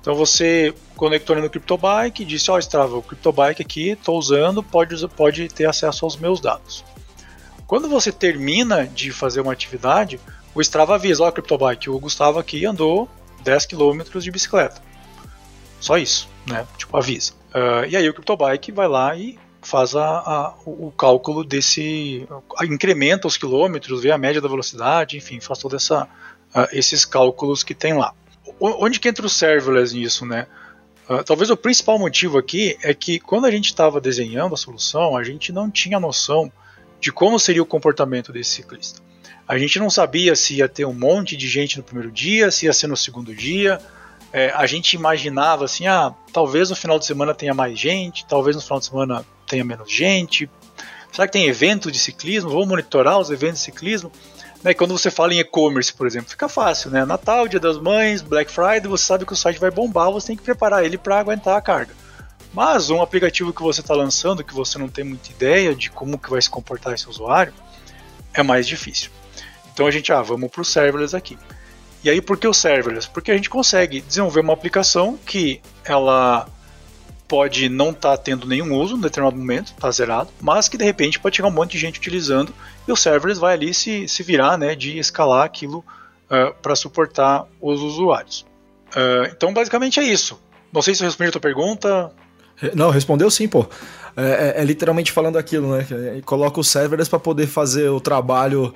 Então 0.00 0.14
você 0.14 0.74
conectou 0.96 1.36
no 1.36 1.48
CryptoBike, 1.48 2.24
disse, 2.24 2.50
ó 2.50 2.54
oh, 2.54 2.58
Strava, 2.58 2.96
o 2.96 3.02
CryptoBike 3.02 3.62
aqui, 3.62 3.90
estou 3.90 4.18
usando, 4.18 4.62
pode, 4.62 5.06
pode 5.08 5.48
ter 5.48 5.66
acesso 5.66 6.04
aos 6.04 6.16
meus 6.16 6.40
dados. 6.40 6.84
Quando 7.66 7.88
você 7.88 8.10
termina 8.10 8.86
de 8.86 9.12
fazer 9.12 9.40
uma 9.40 9.52
atividade, 9.52 10.18
o 10.54 10.60
Strava 10.60 10.96
avisa, 10.96 11.22
ó 11.22 11.28
oh, 11.28 11.32
CryptoBike, 11.32 11.88
o 11.88 12.00
Gustavo 12.00 12.38
aqui 12.38 12.66
andou 12.66 13.08
10 13.44 13.66
km 13.66 14.18
de 14.18 14.30
bicicleta. 14.30 14.82
Só 15.78 15.96
isso, 15.98 16.28
né? 16.46 16.66
Tipo, 16.76 16.96
avisa. 16.96 17.32
Uh, 17.54 17.86
e 17.88 17.96
aí 17.96 18.08
o 18.08 18.14
CryptoBike 18.14 18.72
vai 18.72 18.88
lá 18.88 19.14
e 19.16 19.38
faz 19.62 19.94
a, 19.94 20.04
a, 20.04 20.54
o 20.66 20.90
cálculo 20.90 21.44
desse. 21.44 22.26
incrementa 22.64 23.26
os 23.26 23.36
quilômetros, 23.36 24.02
vê 24.02 24.10
a 24.10 24.18
média 24.18 24.40
da 24.40 24.48
velocidade, 24.48 25.16
enfim, 25.16 25.40
faz 25.40 25.58
todos 25.58 25.82
essa, 25.82 26.08
esses 26.72 27.04
cálculos 27.04 27.62
que 27.62 27.74
tem 27.74 27.94
lá. 27.94 28.12
Onde 28.60 29.00
que 29.00 29.08
entra 29.08 29.24
o 29.24 29.30
serverless 29.30 29.94
nisso, 29.94 30.26
né? 30.26 30.46
Uh, 31.08 31.22
talvez 31.24 31.50
o 31.50 31.56
principal 31.56 31.98
motivo 31.98 32.38
aqui 32.38 32.76
é 32.82 32.94
que 32.94 33.18
quando 33.18 33.44
a 33.46 33.50
gente 33.50 33.66
estava 33.66 34.00
desenhando 34.00 34.54
a 34.54 34.56
solução, 34.56 35.16
a 35.16 35.24
gente 35.24 35.52
não 35.52 35.70
tinha 35.70 35.98
noção 35.98 36.50
de 37.00 37.10
como 37.10 37.38
seria 37.38 37.62
o 37.62 37.66
comportamento 37.66 38.32
desse 38.32 38.50
ciclista. 38.50 39.00
A 39.46 39.58
gente 39.58 39.78
não 39.78 39.90
sabia 39.90 40.36
se 40.36 40.56
ia 40.56 40.68
ter 40.68 40.84
um 40.84 40.94
monte 40.94 41.36
de 41.36 41.48
gente 41.48 41.76
no 41.76 41.82
primeiro 41.82 42.10
dia, 42.10 42.50
se 42.50 42.66
ia 42.66 42.72
ser 42.72 42.86
no 42.86 42.96
segundo 42.96 43.34
dia, 43.34 43.80
é, 44.32 44.50
a 44.54 44.66
gente 44.66 44.94
imaginava 44.94 45.64
assim, 45.64 45.86
ah, 45.86 46.14
talvez 46.32 46.70
no 46.70 46.76
final 46.76 46.98
de 46.98 47.04
semana 47.04 47.34
tenha 47.34 47.52
mais 47.52 47.78
gente, 47.78 48.24
talvez 48.24 48.56
no 48.56 48.62
final 48.62 48.78
de 48.78 48.86
semana 48.86 49.26
tenha 49.52 49.64
menos 49.64 49.92
gente. 49.92 50.50
Será 51.12 51.26
que 51.26 51.32
tem 51.32 51.46
eventos 51.46 51.92
de 51.92 51.98
ciclismo? 51.98 52.50
Vamos 52.50 52.66
monitorar 52.66 53.18
os 53.18 53.30
eventos 53.30 53.58
de 53.58 53.66
ciclismo? 53.66 54.10
Né, 54.64 54.72
quando 54.72 54.96
você 54.96 55.10
fala 55.10 55.34
em 55.34 55.40
e-commerce, 55.40 55.92
por 55.92 56.06
exemplo, 56.06 56.30
fica 56.30 56.48
fácil, 56.48 56.90
né? 56.90 57.04
Natal, 57.04 57.48
Dia 57.48 57.58
das 57.60 57.78
Mães, 57.78 58.22
Black 58.22 58.50
Friday, 58.50 58.86
você 58.86 59.04
sabe 59.04 59.26
que 59.26 59.32
o 59.32 59.36
site 59.36 59.58
vai 59.58 59.70
bombar, 59.70 60.10
você 60.10 60.28
tem 60.28 60.36
que 60.36 60.42
preparar 60.42 60.84
ele 60.84 60.96
para 60.96 61.18
aguentar 61.18 61.56
a 61.56 61.60
carga. 61.60 61.92
Mas 62.54 62.88
um 62.88 63.02
aplicativo 63.02 63.52
que 63.52 63.60
você 63.60 63.80
está 63.80 63.94
lançando, 63.94 64.44
que 64.44 64.54
você 64.54 64.78
não 64.78 64.88
tem 64.88 65.04
muita 65.04 65.30
ideia 65.30 65.74
de 65.74 65.90
como 65.90 66.18
que 66.18 66.30
vai 66.30 66.40
se 66.40 66.48
comportar 66.48 66.94
esse 66.94 67.08
usuário, 67.08 67.52
é 68.32 68.42
mais 68.42 68.66
difícil. 68.66 69.10
Então 69.74 69.86
a 69.86 69.90
gente, 69.90 70.12
ah, 70.12 70.22
vamos 70.22 70.50
para 70.50 70.62
o 70.62 70.64
serverless 70.64 71.16
aqui. 71.16 71.36
E 72.04 72.08
aí 72.08 72.22
por 72.22 72.38
que 72.38 72.46
o 72.46 72.54
serverless? 72.54 73.08
Porque 73.08 73.32
a 73.32 73.34
gente 73.34 73.50
consegue 73.50 74.00
desenvolver 74.00 74.40
uma 74.40 74.52
aplicação 74.52 75.18
que 75.26 75.60
ela 75.84 76.46
pode 77.32 77.70
não 77.70 77.92
estar 77.92 78.10
tá 78.10 78.16
tendo 78.18 78.46
nenhum 78.46 78.74
uso 78.74 78.94
em 78.94 79.00
determinado 79.00 79.38
momento, 79.38 79.68
está 79.68 79.90
zerado, 79.90 80.28
mas 80.38 80.68
que 80.68 80.76
de 80.76 80.84
repente 80.84 81.18
pode 81.18 81.34
chegar 81.34 81.48
um 81.48 81.52
monte 81.52 81.72
de 81.72 81.78
gente 81.78 81.98
utilizando 81.98 82.52
e 82.86 82.92
o 82.92 82.94
serverless 82.94 83.40
vai 83.40 83.54
ali 83.54 83.72
se, 83.72 84.06
se 84.06 84.22
virar 84.22 84.58
né, 84.58 84.74
de 84.74 84.98
escalar 84.98 85.42
aquilo 85.42 85.78
uh, 85.78 86.52
para 86.60 86.76
suportar 86.76 87.46
os 87.58 87.80
usuários. 87.80 88.44
Uh, 88.94 89.32
então, 89.34 89.50
basicamente 89.50 89.98
é 89.98 90.02
isso. 90.02 90.38
Não 90.70 90.82
sei 90.82 90.94
se 90.94 91.02
eu 91.02 91.06
respondi 91.06 91.30
a 91.30 91.32
tua 91.32 91.40
pergunta. 91.40 92.12
Não, 92.74 92.90
respondeu 92.90 93.30
sim, 93.30 93.48
pô. 93.48 93.66
É, 94.14 94.58
é, 94.58 94.60
é 94.60 94.64
literalmente 94.66 95.10
falando 95.10 95.38
aquilo, 95.38 95.74
né? 95.74 95.86
Coloca 96.26 96.60
os 96.60 96.68
servers 96.68 97.08
para 97.08 97.18
poder 97.18 97.46
fazer 97.46 97.88
o 97.88 97.98
trabalho 97.98 98.74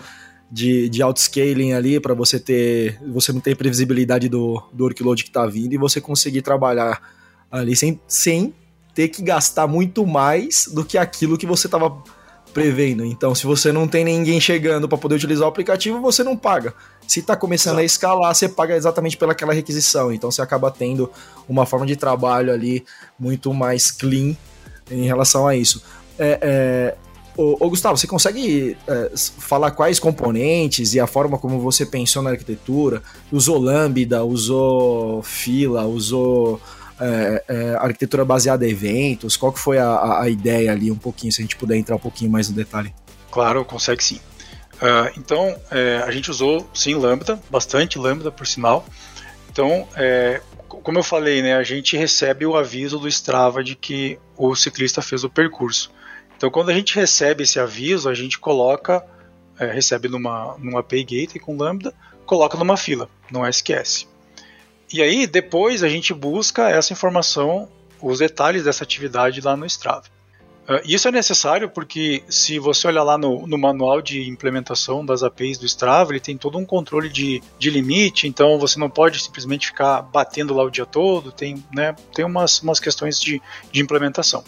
de, 0.50 0.88
de 0.88 1.02
outscaling 1.02 1.74
ali 1.74 2.00
para 2.00 2.14
você 2.14 2.40
ter 2.40 2.98
você 3.06 3.34
não 3.34 3.40
ter 3.40 3.54
previsibilidade 3.54 4.30
do, 4.30 4.62
do 4.72 4.84
workload 4.84 5.22
que 5.22 5.28
está 5.28 5.44
vindo 5.44 5.74
e 5.74 5.76
você 5.76 6.00
conseguir 6.00 6.40
trabalhar 6.40 7.15
ali 7.56 7.76
sem, 7.76 8.00
sem 8.06 8.54
ter 8.94 9.08
que 9.08 9.22
gastar 9.22 9.66
muito 9.66 10.06
mais 10.06 10.68
do 10.72 10.84
que 10.84 10.96
aquilo 10.96 11.36
que 11.36 11.46
você 11.46 11.66
estava 11.66 12.02
prevendo. 12.52 13.04
Então, 13.04 13.34
se 13.34 13.46
você 13.46 13.70
não 13.70 13.86
tem 13.86 14.02
ninguém 14.02 14.40
chegando 14.40 14.88
para 14.88 14.96
poder 14.96 15.16
utilizar 15.16 15.44
o 15.44 15.48
aplicativo, 15.50 16.00
você 16.00 16.24
não 16.24 16.34
paga. 16.34 16.72
Se 17.06 17.20
está 17.20 17.36
começando 17.36 17.74
Exato. 17.74 17.82
a 17.82 17.84
escalar, 17.84 18.34
você 18.34 18.48
paga 18.48 18.74
exatamente 18.74 19.16
pelaquela 19.16 19.52
requisição. 19.52 20.10
Então, 20.10 20.30
você 20.30 20.40
acaba 20.40 20.70
tendo 20.70 21.10
uma 21.46 21.66
forma 21.66 21.84
de 21.84 21.96
trabalho 21.96 22.50
ali 22.50 22.82
muito 23.18 23.52
mais 23.52 23.90
clean 23.90 24.34
em 24.90 25.04
relação 25.04 25.46
a 25.46 25.54
isso. 25.54 25.82
É, 26.18 26.38
é, 26.40 26.96
Ô, 27.36 27.54
ô, 27.60 27.68
Gustavo, 27.68 27.98
você 27.98 28.06
consegue 28.06 28.78
é, 28.88 29.10
falar 29.14 29.70
quais 29.72 30.00
componentes 30.00 30.94
e 30.94 31.00
a 31.00 31.06
forma 31.06 31.36
como 31.36 31.60
você 31.60 31.84
pensou 31.84 32.22
na 32.22 32.30
arquitetura? 32.30 33.02
Usou 33.30 33.58
Lambda, 33.58 34.24
usou 34.24 35.22
fila, 35.22 35.84
usou 35.84 36.58
é, 37.00 37.44
é, 37.48 37.74
arquitetura 37.76 38.24
baseada 38.24 38.66
em 38.66 38.70
eventos? 38.70 39.36
Qual 39.36 39.52
que 39.52 39.58
foi 39.58 39.78
a, 39.78 40.20
a, 40.22 40.28
ideia 40.28 40.72
ali 40.72 40.90
um 40.90 40.96
pouquinho, 40.96 41.32
se 41.32 41.40
a 41.40 41.44
gente 41.44 41.56
puder 41.56 41.76
entrar 41.76 41.96
um 41.96 42.00
pouquinho 42.00 42.30
mais 42.30 42.48
no 42.48 42.54
detalhe? 42.54 42.94
Claro, 43.30 43.64
consegue 43.64 44.02
sim. 44.02 44.20
Uh, 44.76 45.10
então, 45.16 45.56
é, 45.70 46.02
a 46.06 46.10
gente 46.10 46.30
usou 46.30 46.68
sim 46.74 46.94
Lambda, 46.94 47.40
bastante 47.50 47.98
Lambda 47.98 48.30
por 48.30 48.46
sinal. 48.46 48.84
Então, 49.50 49.88
é, 49.96 50.40
como 50.68 50.98
eu 50.98 51.02
falei, 51.02 51.42
né, 51.42 51.56
a 51.56 51.62
gente 51.62 51.96
recebe 51.96 52.44
o 52.44 52.56
aviso 52.56 52.98
do 52.98 53.08
Strava 53.08 53.64
de 53.64 53.74
que 53.74 54.18
o 54.36 54.54
ciclista 54.54 55.00
fez 55.00 55.24
o 55.24 55.30
percurso. 55.30 55.90
Então, 56.36 56.50
quando 56.50 56.68
a 56.68 56.74
gente 56.74 56.94
recebe 56.94 57.44
esse 57.44 57.58
aviso, 57.58 58.08
a 58.08 58.14
gente 58.14 58.38
coloca, 58.38 59.04
é, 59.58 59.66
recebe 59.66 60.08
numa, 60.08 60.56
numa 60.58 60.80
API 60.80 61.02
Gateway 61.02 61.40
com 61.40 61.56
Lambda, 61.56 61.94
coloca 62.26 62.58
numa 62.58 62.76
fila, 62.76 63.08
no 63.30 63.46
SQS. 63.46 64.06
E 64.92 65.02
aí, 65.02 65.26
depois, 65.26 65.82
a 65.82 65.88
gente 65.88 66.14
busca 66.14 66.68
essa 66.70 66.92
informação, 66.92 67.68
os 68.00 68.20
detalhes 68.20 68.64
dessa 68.64 68.84
atividade 68.84 69.40
lá 69.40 69.56
no 69.56 69.66
Strava. 69.66 70.04
Uh, 70.68 70.82
isso 70.84 71.06
é 71.06 71.12
necessário 71.12 71.70
porque, 71.70 72.24
se 72.28 72.58
você 72.58 72.88
olhar 72.88 73.04
lá 73.04 73.16
no, 73.16 73.46
no, 73.46 73.56
manual 73.56 74.02
de 74.02 74.28
implementação 74.28 75.06
das 75.06 75.22
APIs 75.22 75.58
do 75.58 75.66
Strava, 75.66 76.10
ele 76.10 76.18
tem 76.18 76.36
todo 76.36 76.58
um 76.58 76.64
controle 76.64 77.08
de, 77.08 77.40
de 77.56 77.70
limite, 77.70 78.26
então 78.26 78.58
você 78.58 78.76
não 78.78 78.90
pode 78.90 79.20
simplesmente 79.20 79.68
ficar 79.68 80.02
batendo 80.02 80.52
lá 80.52 80.64
o 80.64 80.70
dia 80.70 80.84
todo, 80.84 81.30
tem, 81.30 81.64
né, 81.72 81.94
tem 82.12 82.24
umas, 82.24 82.60
umas 82.62 82.80
questões 82.80 83.20
de, 83.20 83.40
de 83.70 83.80
implementação. 83.80 84.42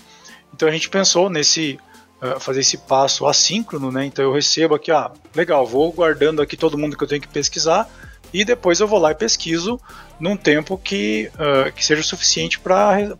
Então 0.52 0.68
a 0.68 0.72
gente 0.72 0.88
pensou 0.88 1.30
nesse 1.30 1.78
uh, 2.20 2.40
fazer 2.40 2.60
esse 2.60 2.78
passo 2.78 3.24
assíncrono, 3.24 3.92
né? 3.92 4.04
Então 4.04 4.24
eu 4.24 4.32
recebo 4.32 4.74
aqui, 4.74 4.90
ah, 4.90 5.12
legal, 5.36 5.64
vou 5.64 5.92
guardando 5.92 6.42
aqui 6.42 6.56
todo 6.56 6.76
mundo 6.76 6.96
que 6.96 7.04
eu 7.04 7.08
tenho 7.08 7.22
que 7.22 7.28
pesquisar 7.28 7.88
e 8.32 8.44
depois 8.44 8.80
eu 8.80 8.86
vou 8.86 8.98
lá 8.98 9.10
e 9.10 9.14
pesquiso 9.14 9.80
num 10.18 10.36
tempo 10.36 10.76
que, 10.76 11.30
uh, 11.34 11.72
que 11.72 11.84
seja 11.84 12.02
suficiente 12.02 12.58
para 12.58 13.16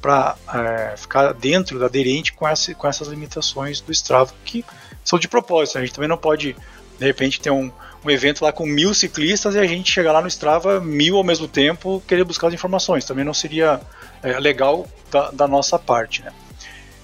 para 0.00 0.34
é, 0.54 0.96
ficar 0.96 1.34
dentro 1.34 1.78
da 1.78 1.86
aderente 1.86 2.32
com, 2.32 2.48
essa, 2.48 2.74
com 2.74 2.88
essas 2.88 3.08
limitações 3.08 3.82
do 3.82 3.92
Strava 3.92 4.32
que 4.44 4.64
são 5.04 5.18
de 5.18 5.28
propósito. 5.28 5.76
A 5.76 5.82
gente 5.82 5.92
também 5.92 6.08
não 6.08 6.16
pode 6.16 6.56
de 6.98 7.04
repente 7.04 7.40
ter 7.40 7.50
um, 7.50 7.70
um 8.04 8.10
evento 8.10 8.42
lá 8.42 8.52
com 8.52 8.64
mil 8.64 8.94
ciclistas 8.94 9.54
e 9.54 9.58
a 9.58 9.66
gente 9.66 9.92
chegar 9.92 10.12
lá 10.12 10.22
no 10.22 10.28
Strava 10.28 10.80
mil 10.80 11.16
ao 11.16 11.24
mesmo 11.24 11.46
tempo 11.46 12.02
querer 12.06 12.24
buscar 12.24 12.48
as 12.48 12.54
informações. 12.54 13.04
Também 13.04 13.24
não 13.24 13.34
seria 13.34 13.80
é, 14.22 14.38
legal 14.38 14.88
da, 15.10 15.30
da, 15.30 15.46
nossa 15.46 15.78
parte. 15.78 16.22
Né? 16.22 16.32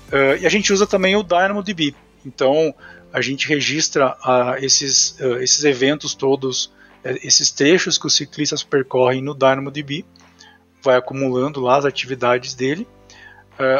Uh, 0.09 0.41
e 0.41 0.47
a 0.47 0.51
gente 0.51 0.73
usa 0.73 0.87
também 0.87 1.17
o 1.17 1.23
DynamoDB. 1.23 1.95
Então 2.25 2.75
a 3.13 3.21
gente 3.21 3.49
registra 3.49 4.17
uh, 4.25 4.57
esses, 4.63 5.19
uh, 5.21 5.39
esses 5.39 5.65
eventos 5.65 6.15
todos, 6.15 6.73
esses 7.23 7.51
trechos 7.51 7.99
que 7.99 8.07
os 8.07 8.15
ciclistas 8.15 8.63
percorrem 8.63 9.23
no 9.23 9.35
DynamoDB, 9.35 10.05
vai 10.83 10.97
acumulando 10.97 11.61
lá 11.61 11.79
as 11.79 11.85
atividades 11.85 12.55
dele. 12.55 12.87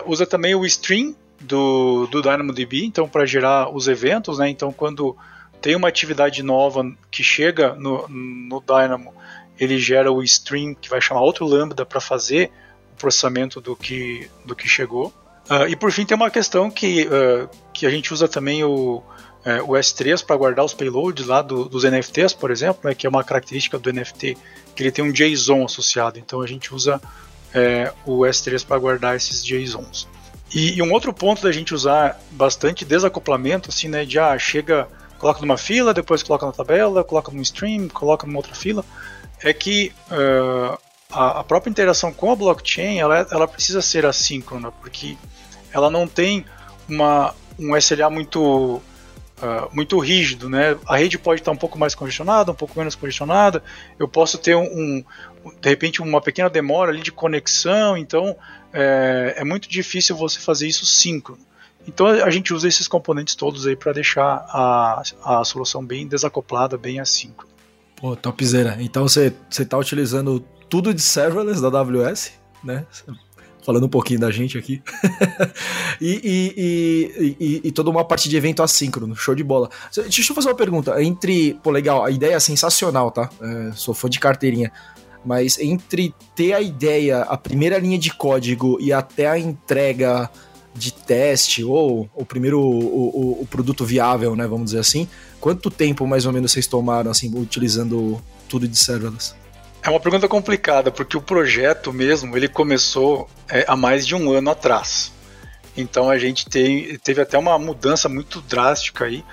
usa 0.07 0.27
também 0.27 0.55
o 0.55 0.65
stream 0.65 1.15
do, 1.41 2.07
do 2.07 2.23
DynamoDB, 2.23 2.85
então 2.85 3.09
para 3.09 3.25
gerar 3.27 3.75
os 3.75 3.89
eventos, 3.89 4.39
né? 4.39 4.49
Então 4.49 4.73
quando 4.73 5.17
tem 5.61 5.75
uma 5.75 5.89
atividade 5.89 6.43
nova 6.43 6.85
que 7.11 7.23
chega 7.23 7.75
no, 7.75 8.07
no 8.09 8.61
Dynamo, 8.61 9.13
ele 9.59 9.79
gera 9.79 10.13
o 10.13 10.23
stream 10.23 10.75
que 10.75 10.89
vai 10.89 11.01
chamar 11.01 11.23
outro 11.23 11.47
lambda 11.47 11.85
para 11.85 12.01
fazer 12.01 12.51
processamento 12.97 13.61
do 13.61 13.77
que, 13.77 14.31
do 14.45 14.55
que 14.55 14.69
chegou. 14.69 15.13
Uh, 15.51 15.69
e 15.69 15.77
por 15.77 15.93
fim 15.93 16.05
tem 16.05 16.17
uma 16.17 16.31
questão 16.31 16.71
que, 16.71 17.07
uh, 17.07 17.49
que 17.73 17.87
a 17.87 17.91
gente 17.91 18.13
usa 18.13 18.27
também 18.27 18.65
o, 18.65 19.03
uh, 19.47 19.63
o 19.65 19.75
S3 19.75 20.25
para 20.25 20.37
guardar 20.37 20.65
os 20.65 20.75
payloads 20.75 21.27
lá 21.27 21.41
do, 21.41 21.67
dos 21.67 21.85
NFTs, 21.85 22.35
por 22.35 22.51
exemplo, 22.51 22.81
né, 22.85 22.95
que 22.95 23.07
é 23.07 23.09
uma 23.09 23.23
característica 23.23 23.79
do 23.79 23.93
NFT, 23.93 24.37
que 24.75 24.83
ele 24.83 24.91
tem 24.91 25.05
um 25.05 25.13
JSON 25.13 25.65
associado. 25.65 26.19
Então 26.19 26.43
a 26.43 26.47
gente 26.47 26.75
usa 26.75 27.01
é, 27.55 27.93
o 28.05 28.21
S3 28.21 28.67
para 28.67 28.79
guardar 28.79 29.17
esses 29.17 29.45
JSONs. 29.45 30.09
E, 30.55 30.77
e, 30.77 30.83
um 30.83 30.93
outro 30.93 31.13
ponto 31.13 31.43
da 31.43 31.51
gente 31.51 31.75
usar 31.75 32.21
bastante 32.31 32.85
desacoplamento, 32.85 33.71
assim, 33.71 33.89
né, 33.89 34.05
de 34.05 34.19
ah, 34.19 34.39
chega, 34.39 34.89
coloca 35.19 35.41
numa 35.41 35.57
fila, 35.57 35.93
depois 35.93 36.23
coloca 36.23 36.47
na 36.47 36.53
tabela, 36.53 37.03
coloca 37.03 37.33
num 37.33 37.43
stream, 37.43 37.89
coloca 37.89 38.27
numa 38.27 38.39
outra 38.39 38.55
fila, 38.55 38.85
é 39.43 39.53
que 39.53 39.93
uh, 40.11 40.79
a, 41.11 41.41
a, 41.41 41.45
própria 41.45 41.71
interação 41.71 42.13
com 42.13 42.31
a 42.31 42.37
blockchain 42.37 42.99
ela, 42.99 43.27
ela 43.31 43.49
precisa 43.49 43.83
ser 43.83 44.07
assíncrona, 44.07 44.71
porque 44.71 45.17
ela 45.73 45.91
não 45.91 46.07
tem 46.07 46.45
uma, 46.89 47.35
um 47.59 47.77
SLA 47.77 48.09
muito, 48.09 48.81
uh, 49.39 49.75
muito 49.75 49.99
rígido. 49.99 50.49
Né? 50.49 50.77
A 50.87 50.97
rede 50.97 51.19
pode 51.19 51.41
estar 51.41 51.53
um 51.53 51.57
pouco 51.57 51.79
mais 51.79 51.95
congestionada, 51.95 52.53
um 52.53 52.55
pouco 52.55 52.79
menos 52.79 52.95
congestionada, 52.95 53.63
eu 53.99 54.09
posso 54.09 54.39
ter 54.39 54.55
um, 54.55 54.65
um 54.65 55.05
de 55.61 55.69
repente 55.69 56.03
uma 56.03 56.21
pequena 56.21 56.51
demora 56.51 56.91
ali 56.91 57.01
de 57.01 57.13
conexão, 57.13 57.97
então 57.97 58.37
é, 58.73 59.35
é 59.39 59.45
muito 59.45 59.69
difícil 59.69 60.17
você 60.17 60.41
fazer 60.41 60.67
isso 60.67 60.85
síncrono. 60.85 61.41
Então 61.87 62.07
a 62.07 62.31
gente 62.31 62.53
usa 62.53 62.67
esses 62.67 62.89
componentes 62.89 63.37
todos 63.37 63.67
aí 63.67 63.77
para 63.77 63.93
deixar 63.93 64.45
a, 64.49 65.03
a 65.25 65.45
solução 65.45 65.85
bem 65.85 66.07
desacoplada, 66.07 66.77
bem 66.77 66.99
assíncrona. 66.99 67.55
Pô, 67.95 68.17
topzera. 68.17 68.77
Então 68.81 69.09
você 69.09 69.33
está 69.51 69.79
utilizando 69.79 70.41
tudo 70.69 70.93
de 70.93 71.01
serverless 71.01 71.63
da 71.63 71.69
AWS, 71.69 72.33
né? 72.63 72.85
Falando 73.67 73.87
um 73.87 73.89
pouquinho 73.89 74.21
da 74.21 74.31
gente 74.31 74.57
aqui. 74.57 74.81
e, 76.01 76.55
e, 76.57 77.35
e, 77.41 77.61
e, 77.65 77.73
toda 77.73 77.91
uma 77.91 78.05
parte 78.05 78.29
de 78.29 78.37
evento 78.37 78.63
assíncrono, 78.63 79.17
show 79.17 79.35
de 79.35 79.43
bola. 79.43 79.69
Deixa 79.93 80.31
eu 80.31 80.37
fazer 80.37 80.49
uma 80.51 80.55
pergunta. 80.55 81.03
Entre. 81.03 81.55
Pô, 81.65 81.73
legal, 81.73 82.05
a 82.05 82.11
ideia 82.13 82.35
é 82.35 82.39
sensacional, 82.39 83.11
tá? 83.11 83.29
É, 83.43 83.73
sou 83.73 83.93
fã 83.93 84.09
de 84.09 84.21
carteirinha. 84.21 84.71
Mas 85.25 85.59
entre 85.59 86.15
ter 86.37 86.53
a 86.53 86.61
ideia, 86.61 87.23
a 87.23 87.37
primeira 87.37 87.77
linha 87.77 87.99
de 87.99 88.15
código 88.15 88.79
e 88.81 88.93
até 88.93 89.27
a 89.27 89.37
entrega 89.37 90.31
de 90.73 90.93
teste, 90.93 91.65
ou 91.65 92.09
o 92.15 92.25
primeiro 92.25 92.61
o, 92.61 92.69
o, 92.69 93.43
o, 93.43 93.47
produto 93.47 93.85
viável, 93.85 94.37
né? 94.37 94.47
Vamos 94.47 94.67
dizer 94.67 94.79
assim. 94.79 95.09
Quanto 95.41 95.73
tempo 95.73 96.07
mais 96.07 96.25
ou 96.25 96.33
menos 96.33 96.53
vocês 96.53 96.69
tomaram, 96.69 97.11
assim, 97.11 97.37
utilizando 97.37 98.23
tudo 98.49 98.69
de 98.69 98.79
serverless? 98.79 99.35
É 99.87 99.89
uma 99.91 100.01
pergunta 100.01 100.27
complicada, 100.27 100.91
porque 100.91 101.17
o 101.17 101.23
projeto 101.23 101.93
mesmo, 101.93 102.37
ele 102.37 102.49
começou 102.49 103.31
é, 103.49 103.65
há 103.69 103.77
mais 103.77 104.05
de 104.05 104.17
um 104.17 104.33
ano 104.33 104.51
atrás. 104.51 105.13
Então 105.77 106.11
a 106.11 106.19
gente 106.19 106.45
tem, 106.47 106.99
teve 106.99 107.21
até 107.21 107.39
uma 107.39 107.57
mudança 107.57 108.09
muito 108.09 108.41
drástica 108.41 109.05
aí. 109.05 109.25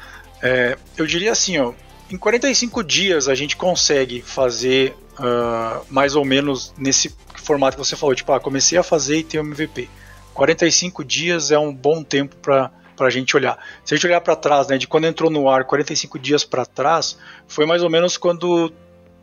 É, 0.44 0.78
eu 0.96 1.08
diria 1.08 1.32
assim, 1.32 1.58
ó, 1.58 1.74
em 2.12 2.18
45 2.18 2.84
dias 2.84 3.28
a 3.28 3.34
gente 3.34 3.58
consegue 3.58 4.22
fazer 4.22 4.96
uh, 5.14 5.84
mais 5.90 6.16
ou 6.16 6.24
menos 6.24 6.72
nesse 6.78 7.12
formato 7.34 7.76
que 7.76 7.84
você 7.84 7.96
falou, 7.96 8.14
tipo, 8.14 8.32
ah, 8.32 8.40
comecei 8.40 8.78
a 8.78 8.84
fazer 8.84 9.18
e 9.18 9.24
tenho 9.24 9.44
MVP. 9.44 9.90
45 10.36 11.04
dias 11.04 11.50
é 11.50 11.58
um 11.58 11.74
bom 11.74 12.04
tempo 12.04 12.36
para 12.36 12.72
para 12.96 13.08
a 13.08 13.10
gente 13.10 13.36
olhar. 13.36 13.58
Se 13.84 13.96
a 13.96 13.98
gente 13.98 14.06
olhar 14.06 14.22
para 14.22 14.36
trás, 14.36 14.68
né, 14.68 14.78
de 14.78 14.88
quando 14.88 15.06
entrou 15.06 15.32
no 15.32 15.50
ar, 15.50 15.66
45 15.66 16.20
dias 16.20 16.46
para 16.46 16.64
trás, 16.64 17.18
foi 17.48 17.66
mais 17.66 17.82
ou 17.82 17.90
menos 17.90 18.18
quando 18.18 18.72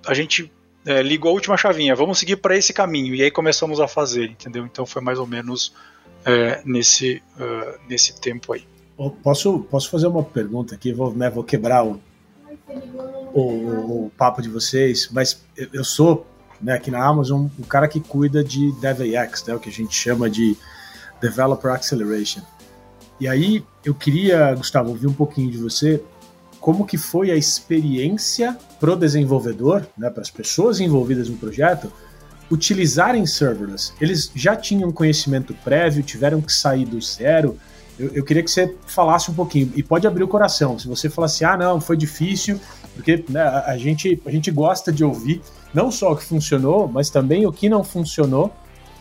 a 0.05 0.13
gente 0.13 0.51
é, 0.85 1.03
ligou 1.03 1.31
a 1.31 1.35
última 1.35 1.57
chavinha, 1.57 1.95
vamos 1.95 2.19
seguir 2.19 2.37
para 2.37 2.57
esse 2.57 2.73
caminho, 2.73 3.15
e 3.15 3.23
aí 3.23 3.31
começamos 3.31 3.81
a 3.81 3.89
fazer, 3.89 4.31
entendeu? 4.31 4.65
Então 4.65 4.87
foi 4.87 5.03
mais 5.03 5.19
ou 5.19 5.27
menos 5.27 5.75
é, 6.25 6.63
nesse, 6.65 7.23
uh, 7.37 7.79
nesse 7.89 8.19
tempo 8.21 8.53
aí. 8.53 8.65
Posso, 9.23 9.61
posso 9.71 9.91
fazer 9.91 10.07
uma 10.07 10.23
pergunta 10.23 10.75
aqui? 10.75 10.93
Vou, 10.93 11.15
né, 11.15 11.31
vou 11.31 11.43
quebrar 11.43 11.85
o, 11.85 12.01
o, 13.33 14.07
o, 14.07 14.13
papo 14.17 14.43
de 14.43 14.49
vocês, 14.51 15.09
mas 15.11 15.43
eu 15.57 15.83
sou 15.83 16.27
né, 16.61 16.75
aqui 16.75 16.91
na 16.91 17.03
Amazon 17.03 17.47
o 17.59 17.65
cara 17.65 17.89
que 17.89 17.99
cuida 17.99 18.45
de 18.45 18.71
DevAX, 18.73 19.45
né, 19.47 19.55
o 19.55 19.59
que 19.59 19.71
a 19.71 19.73
gente 19.73 19.95
chama 19.95 20.29
de 20.29 20.55
Developer 21.21 21.73
Acceleration. 21.73 22.43
E 23.19 23.27
aí 23.27 23.65
eu 23.85 23.95
queria, 23.95 24.55
Gustavo, 24.55 24.91
ouvir 24.91 25.07
um 25.07 25.15
pouquinho 25.15 25.51
de 25.51 25.57
você 25.57 26.03
como 26.61 26.87
que 26.87 26.99
foi 26.99 27.31
a 27.31 27.37
experiência 27.37 28.57
pro 28.79 28.95
desenvolvedor, 28.95 29.87
né, 29.97 30.11
para 30.11 30.21
as 30.21 30.31
pessoas 30.31 30.79
envolvidas 30.79 31.29
no 31.29 31.37
projeto, 31.37 31.91
utilizarem 32.51 33.25
serverless. 33.27 33.93
Eles 34.01 34.31
já 34.35 34.55
tinham 34.55 34.93
conhecimento 34.93 35.55
prévio, 35.65 36.03
tiveram 36.03 36.41
que 36.41 36.53
sair 36.53 36.85
do 36.85 37.01
zero. 37.01 37.57
Eu, 37.99 38.09
eu, 38.09 38.25
queria 38.25 38.43
que 38.43 38.51
você 38.51 38.75
falasse 38.87 39.31
um 39.31 39.35
pouquinho, 39.35 39.73
e 39.75 39.83
pode 39.83 40.07
abrir 40.07 40.25
o 40.25 40.29
coração. 40.29 40.79
Se 40.79 40.87
você 40.87 41.09
falar 41.09 41.27
assim, 41.27 41.45
ah, 41.45 41.57
não, 41.57 41.81
foi 41.81 41.97
difícil, 41.97 42.61
porque 42.95 43.25
né, 43.29 43.41
a, 43.41 43.77
gente, 43.79 44.21
a 44.27 44.31
gente 44.31 44.51
gosta 44.51 44.93
de 44.93 45.05
ouvir 45.05 45.41
não 45.73 45.91
só 45.91 46.13
o 46.13 46.17
que 46.17 46.25
funcionou, 46.25 46.89
mas 46.89 47.09
também 47.09 47.47
o 47.47 47.53
que 47.53 47.69
não 47.69 47.85
funcionou 47.85 48.53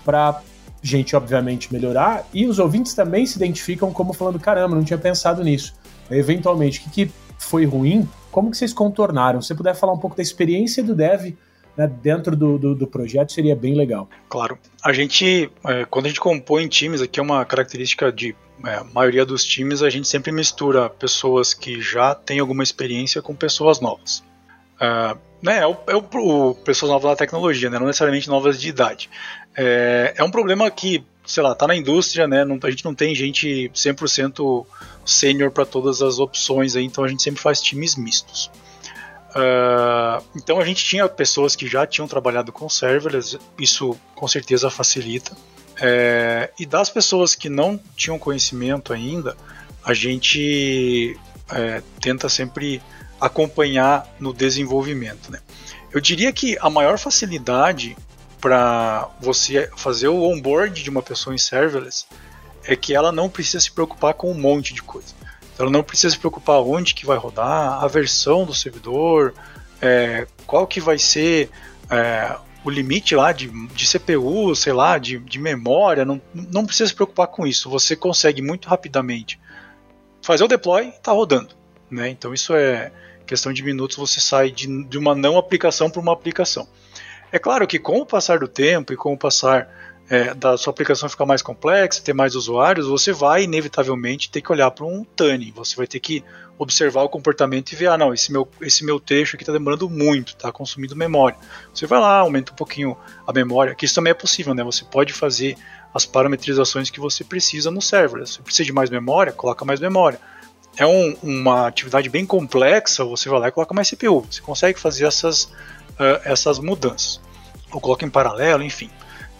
para 0.05 0.41
gente, 0.81 1.15
obviamente, 1.15 1.73
melhorar. 1.73 2.25
E 2.33 2.45
os 2.45 2.59
ouvintes 2.59 2.93
também 2.93 3.25
se 3.25 3.35
identificam 3.35 3.91
como 3.91 4.13
falando: 4.13 4.39
caramba, 4.39 4.75
não 4.75 4.83
tinha 4.83 4.99
pensado 4.99 5.43
nisso. 5.43 5.73
Eventualmente, 6.09 6.79
o 6.79 6.83
que, 6.83 6.89
que 7.07 7.11
foi 7.39 7.65
ruim? 7.65 8.07
Como 8.31 8.51
que 8.51 8.57
vocês 8.57 8.73
contornaram? 8.73 9.41
Se 9.41 9.47
você 9.47 9.55
puder 9.55 9.73
falar 9.73 9.93
um 9.93 9.97
pouco 9.97 10.15
da 10.15 10.21
experiência 10.21 10.83
do 10.83 10.93
dev 10.93 11.33
né, 11.75 11.87
dentro 11.87 12.35
do, 12.35 12.59
do, 12.59 12.75
do, 12.75 12.85
projeto, 12.85 13.31
seria 13.31 13.55
bem 13.55 13.73
legal. 13.73 14.07
Claro. 14.27 14.59
A 14.83 14.91
gente, 14.91 15.49
é, 15.65 15.85
quando 15.85 16.05
a 16.05 16.09
gente 16.09 16.19
compõe 16.19 16.67
times, 16.67 17.01
aqui 17.01 17.19
é 17.19 17.23
uma 17.23 17.43
característica 17.45 18.11
de 18.11 18.35
é, 18.65 18.83
maioria 18.93 19.25
dos 19.25 19.45
times, 19.45 19.81
a 19.81 19.89
gente 19.89 20.07
sempre 20.07 20.31
mistura 20.31 20.89
pessoas 20.89 21.53
que 21.53 21.81
já 21.81 22.13
têm 22.13 22.39
alguma 22.39 22.61
experiência 22.61 23.21
com 23.21 23.33
pessoas 23.33 23.79
novas. 23.79 24.23
Uh, 24.75 25.17
né, 25.41 25.59
é, 25.59 25.67
o, 25.67 25.77
é 25.87 25.95
o, 25.95 26.05
o, 26.13 26.55
pessoas 26.55 26.91
novas 26.91 27.11
da 27.11 27.15
tecnologia, 27.15 27.69
né, 27.69 27.79
não 27.79 27.87
necessariamente 27.87 28.27
novas 28.27 28.59
de 28.59 28.69
idade. 28.69 29.09
É, 29.55 30.13
é 30.17 30.23
um 30.23 30.31
problema 30.31 30.69
que, 30.69 31.03
sei 31.29 31.43
lá, 31.43 31.53
tá 31.53 31.67
na 31.67 31.75
indústria, 31.75 32.27
né, 32.27 32.43
não, 32.43 32.59
a 32.63 32.69
gente 32.69 32.83
não 32.83 32.95
tem 32.95 33.13
gente 33.13 33.71
100% 33.73 34.65
sênior 35.05 35.51
para 35.51 35.65
todas 35.65 36.01
as 36.01 36.19
opções, 36.19 36.75
aí, 36.75 36.83
então 36.83 37.03
a 37.03 37.07
gente 37.07 37.21
sempre 37.21 37.41
faz 37.41 37.61
times 37.61 37.95
mistos. 37.95 38.51
Uh, 39.29 40.25
então 40.35 40.59
a 40.59 40.65
gente 40.65 40.83
tinha 40.83 41.07
pessoas 41.07 41.55
que 41.55 41.67
já 41.67 41.85
tinham 41.85 42.07
trabalhado 42.07 42.51
com 42.51 42.67
serverless, 42.67 43.37
isso 43.59 43.95
com 44.15 44.27
certeza 44.27 44.71
facilita. 44.71 45.37
É, 45.81 46.51
e 46.59 46.65
das 46.65 46.89
pessoas 46.89 47.35
que 47.35 47.47
não 47.47 47.79
tinham 47.95 48.19
conhecimento 48.19 48.91
ainda, 48.91 49.37
a 49.83 49.93
gente 49.93 51.17
é, 51.51 51.81
tenta 52.01 52.27
sempre 52.27 52.81
acompanhar 53.21 54.07
no 54.19 54.33
desenvolvimento. 54.33 55.31
Né? 55.31 55.39
Eu 55.91 56.01
diria 56.01 56.33
que 56.33 56.57
a 56.59 56.69
maior 56.69 56.97
facilidade 56.97 57.95
para 58.39 59.09
você 59.19 59.69
fazer 59.75 60.07
o 60.07 60.23
onboard 60.23 60.81
de 60.81 60.89
uma 60.89 61.01
pessoa 61.01 61.33
em 61.33 61.37
serverless 61.37 62.05
é 62.63 62.75
que 62.75 62.93
ela 62.93 63.11
não 63.11 63.29
precisa 63.29 63.59
se 63.59 63.71
preocupar 63.71 64.13
com 64.13 64.31
um 64.31 64.39
monte 64.39 64.73
de 64.73 64.81
coisa. 64.81 65.13
Ela 65.57 65.69
não 65.69 65.83
precisa 65.83 66.13
se 66.13 66.19
preocupar 66.19 66.59
onde 66.61 66.93
que 66.93 67.05
vai 67.05 67.17
rodar, 67.17 67.83
a 67.83 67.87
versão 67.87 68.45
do 68.45 68.53
servidor, 68.53 69.33
é, 69.81 70.27
qual 70.45 70.65
que 70.65 70.79
vai 70.79 70.97
ser 70.97 71.49
é, 71.89 72.35
o 72.63 72.69
limite 72.69 73.15
lá 73.15 73.31
de, 73.31 73.47
de 73.69 73.85
CPU, 73.87 74.55
sei 74.55 74.73
lá, 74.73 74.97
de, 74.97 75.19
de 75.19 75.39
memória. 75.39 76.05
Não, 76.05 76.21
não 76.33 76.65
precisa 76.65 76.89
se 76.89 76.95
preocupar 76.95 77.27
com 77.27 77.45
isso. 77.45 77.69
Você 77.69 77.95
consegue 77.95 78.41
muito 78.41 78.69
rapidamente 78.69 79.39
fazer 80.21 80.43
o 80.43 80.47
deploy 80.47 80.85
e 80.85 80.89
está 80.89 81.11
rodando. 81.11 81.55
Né? 81.89 82.09
Então 82.09 82.33
isso 82.33 82.53
é, 82.53 82.91
questão 83.25 83.51
de 83.51 83.63
minutos 83.63 83.97
você 83.97 84.19
sai 84.19 84.51
de, 84.51 84.83
de 84.85 84.97
uma 84.97 85.15
não 85.15 85.37
aplicação 85.37 85.89
para 85.89 86.01
uma 86.01 86.13
aplicação. 86.13 86.67
É 87.31 87.39
claro 87.39 87.67
que 87.67 87.77
com 87.77 87.99
o 87.99 88.05
passar 88.05 88.39
do 88.39 88.47
tempo 88.47 88.93
e 88.93 88.95
com 88.97 89.13
o 89.13 89.17
passar 89.17 89.69
é, 90.09 90.33
da 90.33 90.57
sua 90.57 90.71
aplicação 90.71 91.07
ficar 91.07 91.25
mais 91.25 91.41
complexa, 91.41 92.01
ter 92.01 92.13
mais 92.13 92.33
usuários, 92.33 92.87
você 92.87 93.13
vai 93.13 93.43
inevitavelmente 93.43 94.31
ter 94.31 94.41
que 94.41 94.51
olhar 94.51 94.71
para 94.71 94.85
um 94.85 95.03
TANI. 95.03 95.51
Você 95.55 95.75
vai 95.75 95.85
ter 95.85 95.99
que 95.99 96.23
observar 96.57 97.03
o 97.03 97.09
comportamento 97.09 97.71
e 97.71 97.75
ver, 97.75 97.87
ah, 97.87 97.97
não, 97.97 98.13
esse 98.13 98.31
meu, 98.31 98.49
esse 98.61 98.83
meu 98.83 98.99
trecho 98.99 99.35
aqui 99.35 99.43
está 99.43 99.53
demorando 99.53 99.87
muito, 99.87 100.29
está 100.29 100.51
consumindo 100.51 100.95
memória. 100.95 101.37
Você 101.73 101.85
vai 101.85 101.99
lá, 101.99 102.17
aumenta 102.17 102.51
um 102.51 102.55
pouquinho 102.55 102.97
a 103.25 103.31
memória, 103.31 103.75
que 103.75 103.85
isso 103.85 103.95
também 103.95 104.11
é 104.11 104.15
possível, 104.15 104.53
né? 104.55 104.63
Você 104.63 104.83
pode 104.83 105.13
fazer 105.13 105.55
as 105.93 106.05
parametrizações 106.05 106.89
que 106.89 106.99
você 106.99 107.23
precisa 107.23 107.69
no 107.69 107.81
server. 107.81 108.25
Se 108.27 108.41
precisa 108.41 108.65
de 108.65 108.73
mais 108.73 108.89
memória, 108.89 109.31
coloca 109.31 109.63
mais 109.63 109.79
memória 109.79 110.19
é 110.77 110.85
um, 110.85 111.15
uma 111.21 111.67
atividade 111.67 112.09
bem 112.09 112.25
complexa, 112.25 113.03
você 113.03 113.27
vai 113.27 113.39
lá 113.39 113.47
e 113.49 113.51
coloca 113.51 113.73
mais 113.73 113.89
CPU. 113.89 114.25
Você 114.29 114.41
consegue 114.41 114.79
fazer 114.79 115.05
essas, 115.05 115.51
uh, 115.99 116.21
essas 116.23 116.59
mudanças. 116.59 117.19
Ou 117.71 117.79
coloca 117.79 118.05
em 118.05 118.09
paralelo, 118.09 118.63
enfim. 118.63 118.89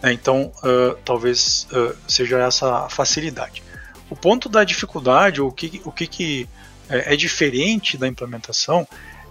Né? 0.02 0.12
Então, 0.12 0.52
uh, 0.58 0.96
talvez 1.04 1.66
uh, 1.72 1.96
seja 2.06 2.38
essa 2.38 2.88
facilidade. 2.88 3.62
O 4.08 4.16
ponto 4.16 4.48
da 4.48 4.64
dificuldade, 4.64 5.40
o 5.40 5.50
que, 5.50 5.80
o 5.84 5.92
que, 5.92 6.06
que 6.06 6.48
é, 6.88 7.14
é 7.14 7.16
diferente 7.16 7.96
da 7.96 8.06
implementação, 8.06 8.86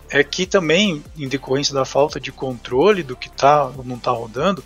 é 0.09 0.23
que 0.23 0.45
também, 0.45 1.03
em 1.17 1.27
decorrência 1.27 1.73
da 1.73 1.85
falta 1.85 2.19
de 2.19 2.31
controle 2.31 3.03
do 3.03 3.15
que 3.15 3.27
está 3.27 3.65
ou 3.65 3.83
não 3.83 3.97
está 3.97 4.11
rodando, 4.11 4.63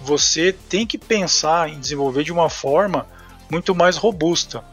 você 0.00 0.52
tem 0.52 0.86
que 0.86 0.96
pensar 0.96 1.68
em 1.68 1.78
desenvolver 1.78 2.24
de 2.24 2.32
uma 2.32 2.48
forma 2.48 3.06
muito 3.50 3.74
mais 3.74 3.96
robusta 3.96 4.64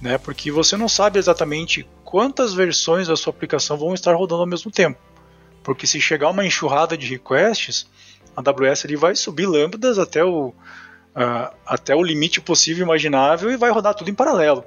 né? 0.00 0.18
Porque 0.18 0.50
você 0.50 0.76
não 0.76 0.88
sabe 0.88 1.18
exatamente 1.18 1.86
quantas 2.04 2.54
versões 2.54 3.08
da 3.08 3.16
sua 3.16 3.30
aplicação 3.30 3.76
vão 3.76 3.94
estar 3.94 4.14
rodando 4.14 4.42
ao 4.42 4.46
mesmo 4.46 4.70
tempo. 4.70 4.98
Porque 5.66 5.84
se 5.84 6.00
chegar 6.00 6.30
uma 6.30 6.46
enxurrada 6.46 6.96
de 6.96 7.08
requests, 7.08 7.88
a 8.36 8.40
AWS 8.40 8.84
ele 8.84 8.96
vai 8.96 9.16
subir 9.16 9.46
lambdas 9.46 9.98
até 9.98 10.22
o, 10.22 10.50
uh, 10.50 11.56
até 11.66 11.92
o 11.92 12.04
limite 12.04 12.40
possível 12.40 12.84
imaginável 12.84 13.50
e 13.50 13.56
vai 13.56 13.72
rodar 13.72 13.92
tudo 13.92 14.08
em 14.08 14.14
paralelo. 14.14 14.64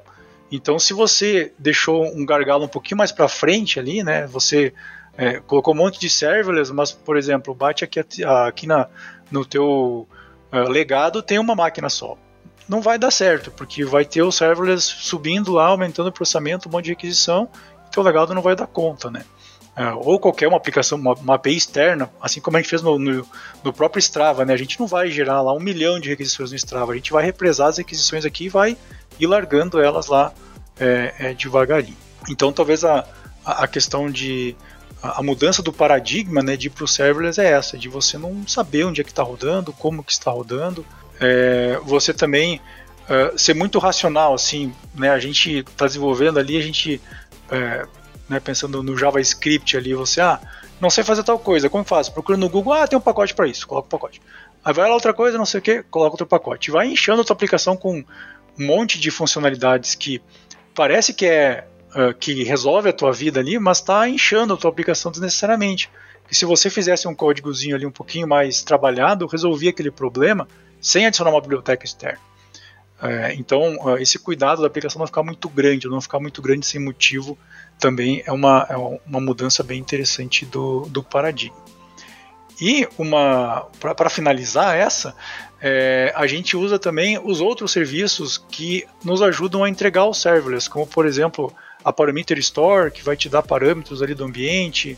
Então, 0.52 0.78
se 0.78 0.92
você 0.92 1.54
deixou 1.58 2.06
um 2.06 2.26
gargalo 2.26 2.66
um 2.66 2.68
pouquinho 2.68 2.98
mais 2.98 3.14
para 3.14 3.30
frente 3.30 3.80
ali, 3.80 4.04
né, 4.04 4.28
você 4.28 4.74
é, 5.18 5.40
colocou 5.40 5.74
um 5.74 5.78
monte 5.78 6.02
de 6.02 6.10
serverless, 6.10 6.74
mas, 6.74 6.92
por 6.92 7.16
exemplo, 7.16 7.56
bate 7.56 7.86
aqui, 7.86 8.02
aqui 8.46 8.68
na, 8.68 8.90
no 9.32 9.46
teu 9.46 10.06
uh, 10.52 10.70
legado 10.70 11.24
tem 11.24 11.40
uma 11.40 11.56
máquina 11.56 11.88
só 11.88 12.18
não 12.68 12.82
vai 12.82 13.00
dar 13.00 13.10
certo, 13.10 13.50
porque 13.50 13.84
vai 13.84 14.06
ter 14.06 14.22
o 14.22 14.32
serverless 14.32 14.84
subindo 14.84 15.54
lá, 15.54 15.66
aumentando 15.66 16.10
o 16.10 16.12
processamento, 16.12 16.70
um 16.70 16.72
monte 16.72 16.86
de 16.86 16.92
requisição, 16.92 17.50
teu 17.92 18.04
legado 18.04 18.36
não 18.36 18.44
vai 18.44 18.56
dar 18.56 18.68
conta, 18.68 19.10
né? 19.10 19.26
É, 19.76 19.92
ou 19.94 20.20
qualquer 20.20 20.48
uma 20.48 20.58
aplicação, 20.58 20.98
uma, 20.98 21.14
uma, 21.14 21.36
API 21.36 21.56
externa, 21.56 22.10
assim 22.22 22.42
como 22.42 22.58
a 22.58 22.60
gente 22.60 22.70
fez 22.70 22.82
no, 22.82 23.00
no, 23.00 23.26
no, 23.64 23.74
próprio 23.74 24.00
Strava, 24.00 24.44
né? 24.44 24.54
A 24.54 24.58
gente 24.58 24.80
não 24.80 24.88
vai 24.88 25.10
gerar 25.10 25.42
lá 25.42 25.54
um 25.54 25.60
milhão 25.60 26.00
de 26.00 26.10
requisições 26.10 26.52
no 26.52 26.58
Strava, 26.58 26.92
a 26.92 26.96
gente 26.96 27.12
vai 27.12 27.24
represar 27.24 27.68
as 27.68 27.78
requisições 27.78 28.26
aqui 28.26 28.46
e 28.46 28.50
vai 28.50 28.78
ir 29.20 29.28
largando 29.28 29.80
elas 29.80 30.08
lá 30.08 30.34
é, 30.80 31.14
é, 31.20 31.34
devagarinho. 31.34 31.96
Então 32.30 32.52
talvez 32.52 32.84
a, 32.84 33.06
a 33.46 33.68
questão 33.68 34.12
de 34.12 34.56
a 35.02 35.24
mudança 35.24 35.62
do 35.62 35.72
paradigma 35.72 36.42
né, 36.42 36.58
de 36.58 36.68
ir 36.68 36.72
para 36.72 36.84
o 36.84 36.88
serverless 36.88 37.40
é 37.40 37.50
essa, 37.52 37.78
de 37.78 37.88
você 37.88 38.18
não 38.18 38.46
saber 38.46 38.84
onde 38.84 39.00
é 39.00 39.04
que 39.04 39.12
está 39.12 39.24
rodando, 39.24 39.72
como 39.72 40.04
que 40.04 40.12
está 40.12 40.30
rodando, 40.30 40.86
é, 41.22 41.80
você 41.86 42.14
também 42.14 42.60
é, 43.10 43.34
ser 43.36 43.56
muito 43.56 43.80
racional, 43.80 44.34
assim, 44.34 44.74
né? 44.94 45.10
A 45.10 45.20
gente 45.20 45.60
está 45.60 45.88
desenvolvendo 45.88 46.38
ali, 46.38 46.58
a 46.58 46.62
gente, 46.62 47.02
é, 47.50 47.88
né, 48.30 48.40
pensando 48.40 48.84
no 48.84 48.98
JavaScript 48.98 49.76
ali, 49.76 49.94
você, 49.94 50.22
ah, 50.22 50.40
não 50.80 50.90
sei 50.90 51.04
fazer 51.04 51.24
tal 51.24 51.40
coisa, 51.40 51.70
como 51.70 51.84
faz? 51.84 52.08
Procura 52.08 52.38
no 52.38 52.48
Google, 52.48 52.74
ah, 52.74 52.88
tem 52.88 52.98
um 52.98 53.02
pacote 53.02 53.34
para 53.34 53.48
isso, 53.48 53.68
coloca 53.68 53.88
o 53.88 53.90
pacote. 53.90 54.22
Aí 54.64 54.74
vai 54.74 54.88
lá 54.88 54.94
outra 54.94 55.14
coisa, 55.14 55.38
não 55.38 55.46
sei 55.46 55.60
o 55.60 55.64
que, 55.64 55.84
coloca 55.84 56.14
outro 56.14 56.28
pacote. 56.28 56.72
Vai 56.72 56.88
enchendo 56.88 57.22
a 57.22 57.26
tua 57.26 57.34
aplicação 57.34 57.76
com 57.76 57.98
um 57.98 58.66
monte 58.66 59.00
de 59.00 59.10
funcionalidades 59.10 59.96
que 59.96 60.22
parece 60.76 61.14
que 61.14 61.26
é 61.26 61.68
uh, 61.96 62.14
que 62.14 62.44
resolve 62.44 62.90
a 62.90 62.94
tua 62.94 63.12
vida 63.12 63.40
ali, 63.40 63.58
mas 63.58 63.80
está 63.80 64.08
inchando 64.08 64.54
a 64.54 64.58
tua 64.58 64.70
aplicação 64.70 65.12
desnecessariamente. 65.12 65.90
E 66.30 66.36
se 66.36 66.46
você 66.46 66.70
fizesse 66.70 67.08
um 67.08 67.16
códigozinho 67.16 67.76
ali 67.76 67.86
um 67.86 67.92
pouquinho 67.92 68.28
mais 68.28 68.62
trabalhado, 68.62 69.26
resolvia 69.26 69.72
aquele 69.72 69.90
problema 69.90 70.48
sem 70.80 71.06
adicionar 71.06 71.32
uma 71.32 71.42
biblioteca 71.42 71.86
externa. 71.86 72.20
É, 73.02 73.34
então, 73.36 73.78
esse 74.00 74.20
cuidado 74.20 74.62
da 74.62 74.68
aplicação 74.68 75.00
não 75.00 75.08
ficar 75.08 75.24
muito 75.24 75.48
grande, 75.48 75.88
não 75.88 76.02
ficar 76.02 76.20
muito 76.20 76.42
grande 76.42 76.66
sem 76.66 76.82
motivo, 76.82 77.38
também 77.80 78.22
é 78.26 78.32
uma, 78.32 78.68
é 78.70 78.76
uma 78.76 79.22
mudança 79.22 79.64
bem 79.64 79.80
interessante 79.80 80.46
do, 80.46 80.82
do 80.90 81.02
paradigma. 81.02 81.58
E 82.62 82.88
uma 82.98 83.68
para 83.80 84.10
finalizar 84.10 84.76
essa, 84.76 85.16
é, 85.62 86.12
a 86.14 86.28
gente 86.28 86.58
usa 86.58 86.78
também 86.78 87.18
os 87.18 87.40
outros 87.40 87.72
serviços 87.72 88.38
que 88.38 88.86
nos 89.04 89.22
ajudam 89.22 89.64
a 89.64 89.70
entregar 89.70 90.06
os 90.06 90.22
serverless, 90.22 90.70
como 90.70 90.86
por 90.86 91.06
exemplo 91.06 91.54
a 91.84 91.94
Parameter 91.94 92.38
Store, 92.40 92.92
que 92.92 93.02
vai 93.02 93.16
te 93.16 93.30
dar 93.30 93.42
parâmetros 93.44 94.02
ali 94.02 94.14
do 94.14 94.26
ambiente, 94.26 94.98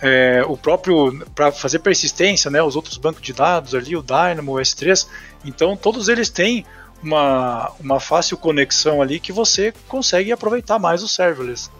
é, 0.00 0.42
o 0.46 0.56
próprio 0.56 1.26
para 1.34 1.50
fazer 1.50 1.80
persistência, 1.80 2.48
né, 2.48 2.62
os 2.62 2.76
outros 2.76 2.96
bancos 2.96 3.22
de 3.22 3.32
dados 3.32 3.74
ali, 3.74 3.96
o 3.96 4.02
Dynamo, 4.02 4.52
o 4.52 4.60
S3, 4.60 5.08
então 5.44 5.76
todos 5.76 6.08
eles 6.08 6.30
têm 6.30 6.64
uma, 7.02 7.72
uma 7.80 8.00
fácil 8.00 8.36
conexão 8.36 9.00
ali 9.00 9.18
que 9.18 9.32
você 9.32 9.72
consegue 9.88 10.32
aproveitar 10.32 10.78
mais 10.78 11.02
o 11.02 11.08
serverless. 11.08 11.70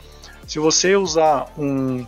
Se 0.47 0.59
você 0.59 0.97
usar 0.97 1.53
um, 1.57 2.07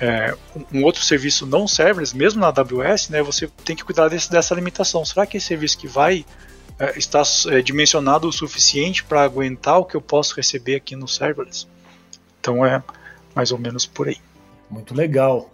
é, 0.00 0.34
um 0.72 0.82
outro 0.82 1.02
serviço 1.02 1.46
não 1.46 1.68
serverless, 1.68 2.16
mesmo 2.16 2.40
na 2.40 2.48
AWS, 2.48 3.10
né, 3.10 3.22
você 3.22 3.48
tem 3.64 3.76
que 3.76 3.84
cuidar 3.84 4.08
desse, 4.08 4.30
dessa 4.30 4.54
limitação. 4.54 5.04
Será 5.04 5.26
que 5.26 5.36
esse 5.36 5.46
serviço 5.46 5.78
que 5.78 5.86
vai 5.86 6.24
é, 6.78 6.98
está 6.98 7.22
é, 7.48 7.62
dimensionado 7.62 8.28
o 8.28 8.32
suficiente 8.32 9.04
para 9.04 9.22
aguentar 9.22 9.78
o 9.78 9.84
que 9.84 9.94
eu 9.94 10.00
posso 10.00 10.34
receber 10.34 10.76
aqui 10.76 10.96
no 10.96 11.06
serverless? 11.06 11.66
Então 12.40 12.64
é 12.64 12.82
mais 13.34 13.52
ou 13.52 13.58
menos 13.58 13.86
por 13.86 14.08
aí. 14.08 14.18
Muito 14.70 14.94
legal. 14.94 15.50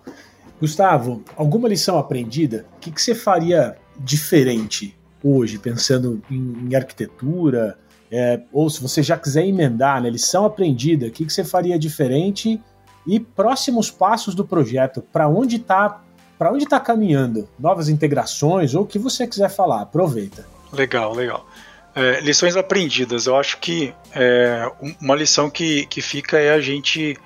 Gustavo, 0.60 1.24
alguma 1.36 1.68
lição 1.68 1.98
aprendida? 1.98 2.66
O 2.76 2.80
que, 2.80 2.90
que 2.92 3.02
você 3.02 3.14
faria 3.14 3.76
diferente 3.98 4.96
hoje, 5.22 5.58
pensando 5.58 6.22
em, 6.30 6.68
em 6.68 6.74
arquitetura? 6.74 7.78
É, 8.11 8.40
ou 8.52 8.68
se 8.68 8.80
você 8.80 9.02
já 9.02 9.16
quiser 9.16 9.46
emendar, 9.46 10.02
né, 10.02 10.11
lição 10.11 10.44
aprendida, 10.44 11.06
o 11.06 11.11
que, 11.11 11.24
que 11.24 11.32
você 11.32 11.44
faria 11.44 11.78
diferente? 11.78 12.61
E 13.06 13.18
próximos 13.18 13.90
passos 13.90 14.35
do 14.35 14.44
projeto, 14.44 15.00
para 15.00 15.28
onde 15.28 15.56
está 15.56 16.02
para 16.38 16.52
onde 16.52 16.64
está 16.64 16.80
caminhando? 16.80 17.48
Novas 17.56 17.88
integrações 17.88 18.74
ou 18.74 18.82
o 18.82 18.87
que 18.87 18.98
você 18.98 19.28
quiser 19.28 19.48
falar, 19.48 19.82
aproveita. 19.82 20.44
Legal, 20.72 21.14
legal. 21.14 21.46
É, 21.94 22.20
lições 22.20 22.56
aprendidas. 22.56 23.26
Eu 23.26 23.37
acho 23.37 23.58
que 23.58 23.94
é, 24.12 24.68
uma 25.00 25.14
lição 25.14 25.48
que, 25.48 25.87
que 25.87 26.02
fica 26.02 26.38
é 26.38 26.52
a 26.52 26.61
gente 26.61 27.16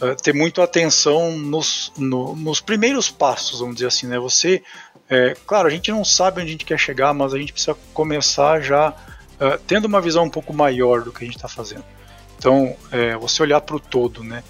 é, 0.00 0.14
ter 0.14 0.32
muito 0.32 0.62
atenção 0.62 1.36
nos, 1.38 1.92
no, 1.96 2.34
nos 2.34 2.60
primeiros 2.60 3.10
passos, 3.10 3.60
vamos 3.60 3.74
dizer 3.74 3.88
assim, 3.88 4.06
né? 4.06 4.18
Você, 4.18 4.62
é, 5.08 5.36
claro, 5.46 5.68
a 5.68 5.70
gente 5.70 5.90
não 5.90 6.04
sabe 6.04 6.40
onde 6.40 6.48
a 6.48 6.52
gente 6.52 6.64
quer 6.64 6.78
chegar, 6.78 7.12
mas 7.12 7.34
a 7.34 7.38
gente 7.38 7.52
precisa 7.52 7.76
começar 7.92 8.60
já 8.60 8.94
é, 9.38 9.58
tendo 9.66 9.86
uma 9.86 10.00
visão 10.00 10.24
um 10.24 10.30
pouco 10.30 10.52
maior 10.52 11.02
do 11.02 11.12
que 11.12 11.24
a 11.24 11.26
gente 11.26 11.36
está 11.36 11.48
fazendo. 11.48 11.84
Então, 12.38 12.76
é, 12.90 13.16
você 13.16 13.42
olhar 13.42 13.60
para 13.60 13.76
o 13.76 13.80
todo, 13.80 14.22
né? 14.22 14.42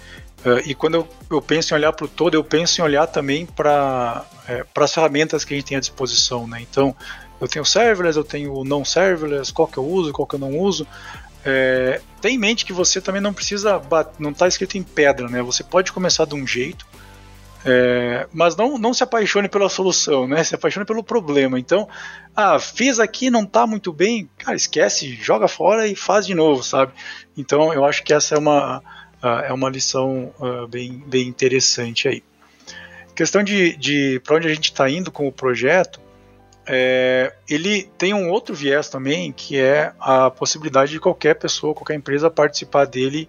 Uh, 0.45 0.61
e 0.63 0.75
quando 0.75 0.93
eu, 0.93 1.07
eu, 1.31 1.41
penso 1.41 1.73
em 1.73 1.77
olhar 1.77 1.91
para 1.91 2.05
o 2.05 2.07
todo, 2.07 2.35
eu 2.35 2.43
penso 2.43 2.79
em 2.79 2.83
olhar 2.83 3.07
também 3.07 3.47
para 3.47 4.23
é, 4.47 4.63
as 4.75 4.93
ferramentas 4.93 5.43
que 5.43 5.55
a 5.55 5.57
gente 5.57 5.65
tem 5.65 5.77
à 5.77 5.79
disposição. 5.79 6.47
Né? 6.47 6.61
Então, 6.61 6.95
eu 7.41 7.47
tenho 7.47 7.65
serverless, 7.65 8.15
eu 8.15 8.23
tenho 8.23 8.63
não 8.63 8.85
serverless, 8.85 9.51
qual 9.51 9.67
que 9.67 9.79
eu 9.79 9.83
uso, 9.83 10.13
qual 10.13 10.27
que 10.27 10.35
eu 10.35 10.39
não 10.39 10.55
uso. 10.59 10.85
É, 11.43 11.99
tem 12.21 12.35
em 12.35 12.37
mente 12.37 12.63
que 12.63 12.73
você 12.73 13.01
também 13.01 13.21
não 13.21 13.33
precisa, 13.33 13.81
não 14.19 14.29
está 14.29 14.47
escrito 14.47 14.77
em 14.77 14.83
pedra, 14.83 15.27
né? 15.27 15.41
Você 15.41 15.63
pode 15.63 15.91
começar 15.91 16.25
de 16.25 16.35
um 16.35 16.45
jeito, 16.45 16.85
é, 17.67 18.27
mas 18.31 18.55
não, 18.55 18.77
não 18.77 18.93
se 18.93 19.03
apaixone 19.03 19.49
pela 19.49 19.67
solução, 19.67 20.27
né? 20.27 20.43
Se 20.43 20.53
apaixone 20.53 20.85
pelo 20.85 21.03
problema. 21.03 21.59
Então, 21.59 21.89
ah, 22.35 22.59
fiz 22.59 22.99
aqui, 22.99 23.31
não 23.31 23.41
está 23.41 23.65
muito 23.65 23.91
bem, 23.91 24.29
cara, 24.37 24.55
esquece, 24.55 25.15
joga 25.15 25.47
fora 25.47 25.87
e 25.87 25.95
faz 25.95 26.27
de 26.27 26.35
novo, 26.35 26.61
sabe? 26.61 26.93
Então, 27.35 27.73
eu 27.73 27.83
acho 27.83 28.03
que 28.03 28.13
essa 28.13 28.35
é 28.35 28.37
uma 28.37 28.83
é 29.47 29.51
uma 29.51 29.71
lição 29.71 30.31
uh, 30.39 30.67
bem, 30.67 31.03
bem 31.07 31.27
interessante 31.27 32.07
aí. 32.07 32.23
Questão 33.15 33.41
de, 33.43 33.75
de 33.75 34.21
para 34.23 34.35
onde 34.35 34.47
a 34.47 34.53
gente 34.53 34.65
está 34.65 34.87
indo 34.87 35.11
com 35.11 35.27
o 35.27 35.31
projeto, 35.31 35.99
é, 36.67 37.33
ele 37.49 37.89
tem 37.97 38.13
um 38.13 38.29
outro 38.29 38.53
viés 38.53 38.87
também, 38.87 39.31
que 39.31 39.57
é 39.57 39.93
a 39.99 40.29
possibilidade 40.29 40.91
de 40.91 40.99
qualquer 40.99 41.33
pessoa, 41.35 41.73
qualquer 41.73 41.95
empresa 41.95 42.29
participar 42.29 42.85
dele 42.85 43.27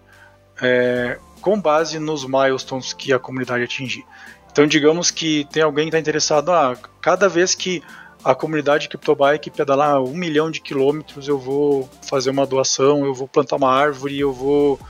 é, 0.61 1.19
com 1.41 1.61
base 1.61 1.99
nos 1.99 2.25
milestones 2.25 2.93
que 2.93 3.13
a 3.13 3.19
comunidade 3.19 3.65
atingir. 3.65 4.05
Então, 4.51 4.67
digamos 4.67 5.11
que 5.11 5.47
tem 5.53 5.63
alguém 5.63 5.85
que 5.85 5.89
está 5.91 5.99
interessado, 5.99 6.51
ah, 6.51 6.77
cada 7.01 7.29
vez 7.29 7.55
que 7.55 7.83
a 8.25 8.35
comunidade 8.35 8.89
CryptoBike 8.89 9.51
pedalar 9.51 10.03
um 10.03 10.15
milhão 10.15 10.51
de 10.51 10.61
quilômetros, 10.61 11.29
eu 11.29 11.39
vou 11.39 11.89
fazer 12.09 12.31
uma 12.31 12.47
doação, 12.47 13.05
eu 13.05 13.15
vou 13.15 13.29
plantar 13.29 13.57
uma 13.57 13.71
árvore, 13.71 14.19
eu 14.19 14.33
vou 14.33 14.81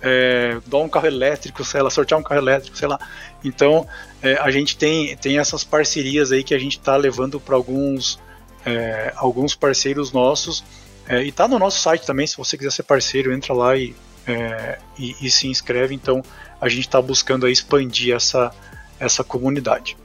é, 0.00 0.58
dar 0.66 0.78
um 0.78 0.88
carro 0.88 1.06
elétrico, 1.06 1.64
sei 1.64 1.82
lá, 1.82 1.90
sortear 1.90 2.20
um 2.20 2.22
carro 2.22 2.40
elétrico, 2.40 2.76
sei 2.76 2.86
lá. 2.86 3.00
Então 3.42 3.86
é, 4.22 4.34
a 4.34 4.50
gente 4.50 4.76
tem, 4.76 5.16
tem 5.16 5.38
essas 5.38 5.64
parcerias 5.64 6.30
aí 6.30 6.44
que 6.44 6.54
a 6.54 6.58
gente 6.58 6.78
está 6.78 6.94
levando 6.94 7.40
para 7.40 7.56
alguns, 7.56 8.20
é, 8.64 9.12
alguns 9.16 9.54
parceiros 9.54 10.12
nossos. 10.12 10.62
É, 11.08 11.22
e 11.22 11.32
tá 11.32 11.48
no 11.48 11.58
nosso 11.58 11.80
site 11.80 12.06
também, 12.06 12.26
se 12.26 12.36
você 12.36 12.56
quiser 12.56 12.70
ser 12.70 12.82
parceiro, 12.82 13.32
entra 13.32 13.54
lá 13.54 13.76
e, 13.76 13.94
é, 14.26 14.78
e, 14.98 15.16
e, 15.20 15.30
se 15.30 15.48
inscreve. 15.48 15.94
Então 15.94 16.22
a 16.60 16.68
gente 16.68 16.86
está 16.86 17.00
buscando 17.00 17.48
expandir 17.48 18.14
essa, 18.14 18.52
essa 18.98 19.22
comunidade. 19.22 19.96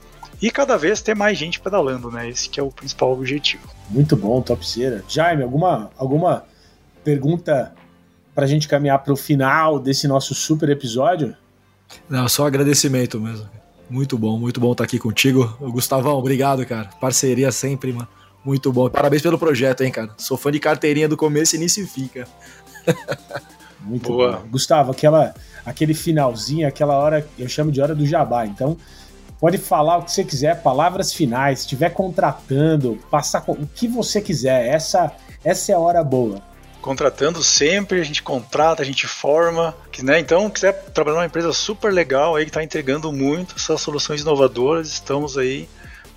E 0.42 0.50
cada 0.50 0.78
vez 0.78 1.02
ter 1.02 1.16
mais 1.16 1.38
gente 1.38 1.60
pedalando, 1.60 2.10
né? 2.10 2.30
Esse 2.30 2.50
que 2.50 2.60
é 2.60 2.64
o 2.64 2.72
principal 2.72 3.12
objetivo. 3.12 3.68
Muito 3.90 4.16
bom, 4.16 4.42
topzera. 4.42 5.04
Jaime, 5.08 5.44
alguma, 5.44 5.92
alguma 5.98 6.46
pergunta 7.04 7.74
para 8.34 8.46
a 8.46 8.48
gente 8.48 8.68
caminhar 8.68 9.00
para 9.00 9.12
o 9.12 9.18
final 9.18 9.80
desse 9.80 10.08
nosso 10.08 10.34
super 10.34 10.70
episódio? 10.70 11.36
Não, 12.10 12.28
só 12.30 12.48
agradecimento 12.48 13.20
mesmo. 13.20 13.50
Muito 13.90 14.18
bom, 14.18 14.38
muito 14.38 14.62
bom 14.62 14.72
estar 14.72 14.84
aqui 14.84 15.00
contigo. 15.00 15.58
Gustavão, 15.60 16.18
obrigado, 16.18 16.66
cara. 16.66 16.90
Parceria 17.02 17.52
sempre, 17.52 17.92
mano. 17.92 18.08
Muito 18.46 18.72
bom. 18.72 18.90
Parabéns 18.90 19.22
pelo 19.22 19.38
projeto, 19.38 19.82
hein, 19.82 19.92
cara. 19.92 20.12
Sou 20.18 20.38
fã 20.38 20.52
de 20.52 20.60
carteirinha 20.60 21.10
do 21.10 21.18
começo 21.18 21.56
e 21.56 21.58
início 21.58 21.84
e 21.84 21.88
fica. 21.88 22.28
Muito 23.82 24.12
Boa. 24.12 24.38
bom. 24.38 24.48
Gustavo, 24.50 24.92
aquela, 24.92 25.34
aquele 25.66 25.94
finalzinho, 25.94 26.68
aquela 26.68 26.98
hora, 26.98 27.28
eu 27.38 27.48
chamo 27.48 27.72
de 27.72 27.82
hora 27.82 27.96
do 27.96 28.06
jabá. 28.06 28.46
Então, 28.46 28.78
pode 29.40 29.58
falar 29.58 29.98
o 29.98 30.04
que 30.04 30.12
você 30.12 30.24
quiser, 30.24 30.62
palavras 30.62 31.14
finais, 31.14 31.62
estiver 31.62 31.90
contratando, 31.90 33.00
passar 33.10 33.44
o 33.48 33.68
que 33.68 33.88
você 33.88 34.22
quiser. 34.22 34.68
Essa, 34.68 35.12
essa 35.44 35.72
é 35.72 35.76
a 35.76 35.80
hora 35.80 36.04
boa 36.04 36.50
contratando 36.82 37.44
sempre, 37.44 38.00
a 38.00 38.04
gente 38.04 38.24
contrata, 38.24 38.82
a 38.82 38.86
gente 38.86 39.06
forma, 39.06 39.76
que, 39.92 40.04
né? 40.04 40.20
Então, 40.20 40.50
quiser 40.50 40.74
trabalhar 40.94 41.18
numa 41.18 41.26
empresa 41.26 41.52
super 41.52 41.92
legal 41.92 42.36
aí 42.36 42.46
que 42.46 42.50
está 42.50 42.64
entregando 42.64 43.12
muito 43.12 43.56
essas 43.58 43.82
soluções 43.82 44.22
inovadoras, 44.22 44.88
estamos 44.88 45.38
aí 45.38 45.68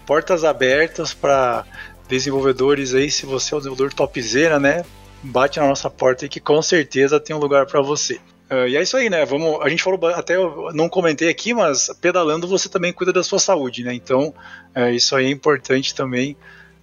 portas 0.06 0.44
abertas 0.44 1.12
para 1.12 1.64
desenvolvedores 2.08 2.94
aí, 2.94 3.10
se 3.10 3.26
você 3.26 3.54
é 3.54 3.56
um 3.56 3.60
desenvolvedor 3.60 3.92
topzera, 3.92 4.58
né? 4.58 4.84
Bate 5.22 5.60
na 5.60 5.68
nossa 5.68 5.88
porta 5.88 6.24
aí 6.24 6.28
que 6.28 6.40
com 6.40 6.60
certeza 6.60 7.20
tem 7.20 7.34
um 7.34 7.38
lugar 7.38 7.66
para 7.66 7.80
você. 7.80 8.20
Uh, 8.50 8.66
e 8.68 8.76
é 8.76 8.82
isso 8.82 8.96
aí, 8.96 9.08
né? 9.08 9.24
Vamos, 9.24 9.60
a 9.62 9.68
gente 9.68 9.82
falou 9.82 9.98
até 10.08 10.36
eu 10.36 10.70
não 10.74 10.88
comentei 10.88 11.28
aqui, 11.28 11.54
mas 11.54 11.90
pedalando 12.00 12.46
você 12.46 12.68
também 12.68 12.92
cuida 12.92 13.12
da 13.12 13.22
sua 13.22 13.38
saúde, 13.38 13.82
né? 13.82 13.94
Então, 13.94 14.34
uh, 14.76 14.90
isso 14.90 15.16
aí 15.16 15.26
é 15.26 15.30
importante 15.30 15.94
também 15.94 16.36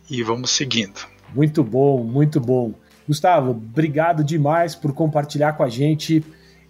e 0.09 0.23
vamos 0.23 0.51
seguindo. 0.51 0.99
Muito 1.33 1.63
bom, 1.63 2.03
muito 2.03 2.39
bom. 2.39 2.73
Gustavo, 3.07 3.51
obrigado 3.51 4.23
demais 4.23 4.73
por 4.75 4.93
compartilhar 4.93 5.53
com 5.53 5.63
a 5.63 5.69
gente 5.69 6.23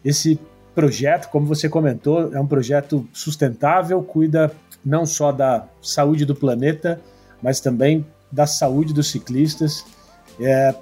esse 0.04 0.40
projeto. 0.76 1.30
Como 1.30 1.46
você 1.46 1.70
comentou, 1.70 2.34
é 2.34 2.40
um 2.40 2.48
projeto 2.48 3.08
sustentável, 3.14 4.02
cuida 4.04 4.52
não 4.84 5.06
só 5.06 5.32
da 5.32 5.68
saúde 5.82 6.26
do 6.26 6.36
planeta, 6.36 7.02
mas 7.42 7.60
também 7.60 8.06
da 8.32 8.46
saúde 8.46 8.94
dos 8.94 9.10
ciclistas. 9.10 9.86
É, 10.40 10.74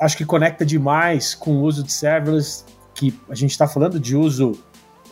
acho 0.00 0.16
que 0.16 0.24
conecta 0.24 0.64
demais 0.64 1.34
com 1.34 1.52
o 1.56 1.62
uso 1.62 1.82
de 1.82 1.92
serverless, 1.92 2.64
que 2.94 3.18
a 3.28 3.34
gente 3.34 3.50
está 3.50 3.66
falando 3.66 3.98
de 3.98 4.16
uso 4.16 4.58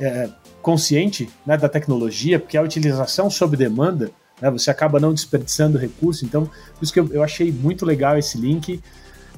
é, 0.00 0.28
consciente 0.62 1.28
né, 1.44 1.56
da 1.56 1.68
tecnologia, 1.68 2.38
porque 2.38 2.56
a 2.56 2.62
utilização 2.62 3.28
sob 3.28 3.56
demanda, 3.56 4.10
né, 4.40 4.50
você 4.50 4.70
acaba 4.70 4.98
não 4.98 5.12
desperdiçando 5.12 5.78
recurso. 5.78 6.24
Então, 6.24 6.46
por 6.46 6.82
isso 6.82 6.92
que 6.92 7.00
eu, 7.00 7.08
eu 7.12 7.22
achei 7.22 7.52
muito 7.52 7.84
legal 7.84 8.18
esse 8.18 8.38
link. 8.38 8.80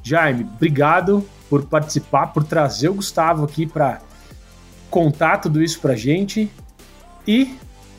Jaime, 0.02 0.44
obrigado 0.44 1.26
por 1.50 1.64
participar, 1.64 2.28
por 2.28 2.44
trazer 2.44 2.88
o 2.88 2.94
Gustavo 2.94 3.44
aqui 3.44 3.66
para 3.66 4.00
contar 4.90 5.38
tudo 5.38 5.62
isso 5.62 5.80
para 5.80 5.96
gente. 5.96 6.50
E 7.26 7.56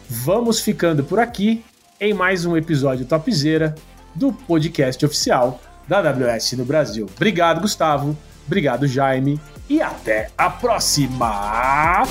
vamos 0.10 0.60
ficando 0.62 1.04
por 1.04 1.20
aqui 1.20 1.64
em 2.00 2.14
mais 2.14 2.46
um 2.46 2.56
episódio 2.56 3.06
Topzera 3.06 3.76
do 4.16 4.32
podcast 4.32 5.06
oficial 5.06 5.60
da 5.88 6.00
AWS 6.00 6.54
no 6.54 6.66
Brasil. 6.66 7.08
Obrigado, 7.16 7.62
Gustavo. 7.62 8.18
Obrigado, 8.46 8.88
Jaime. 8.88 9.40
E 9.70 9.82
até 9.82 10.30
a 10.38 10.50
próxima! 10.50 12.04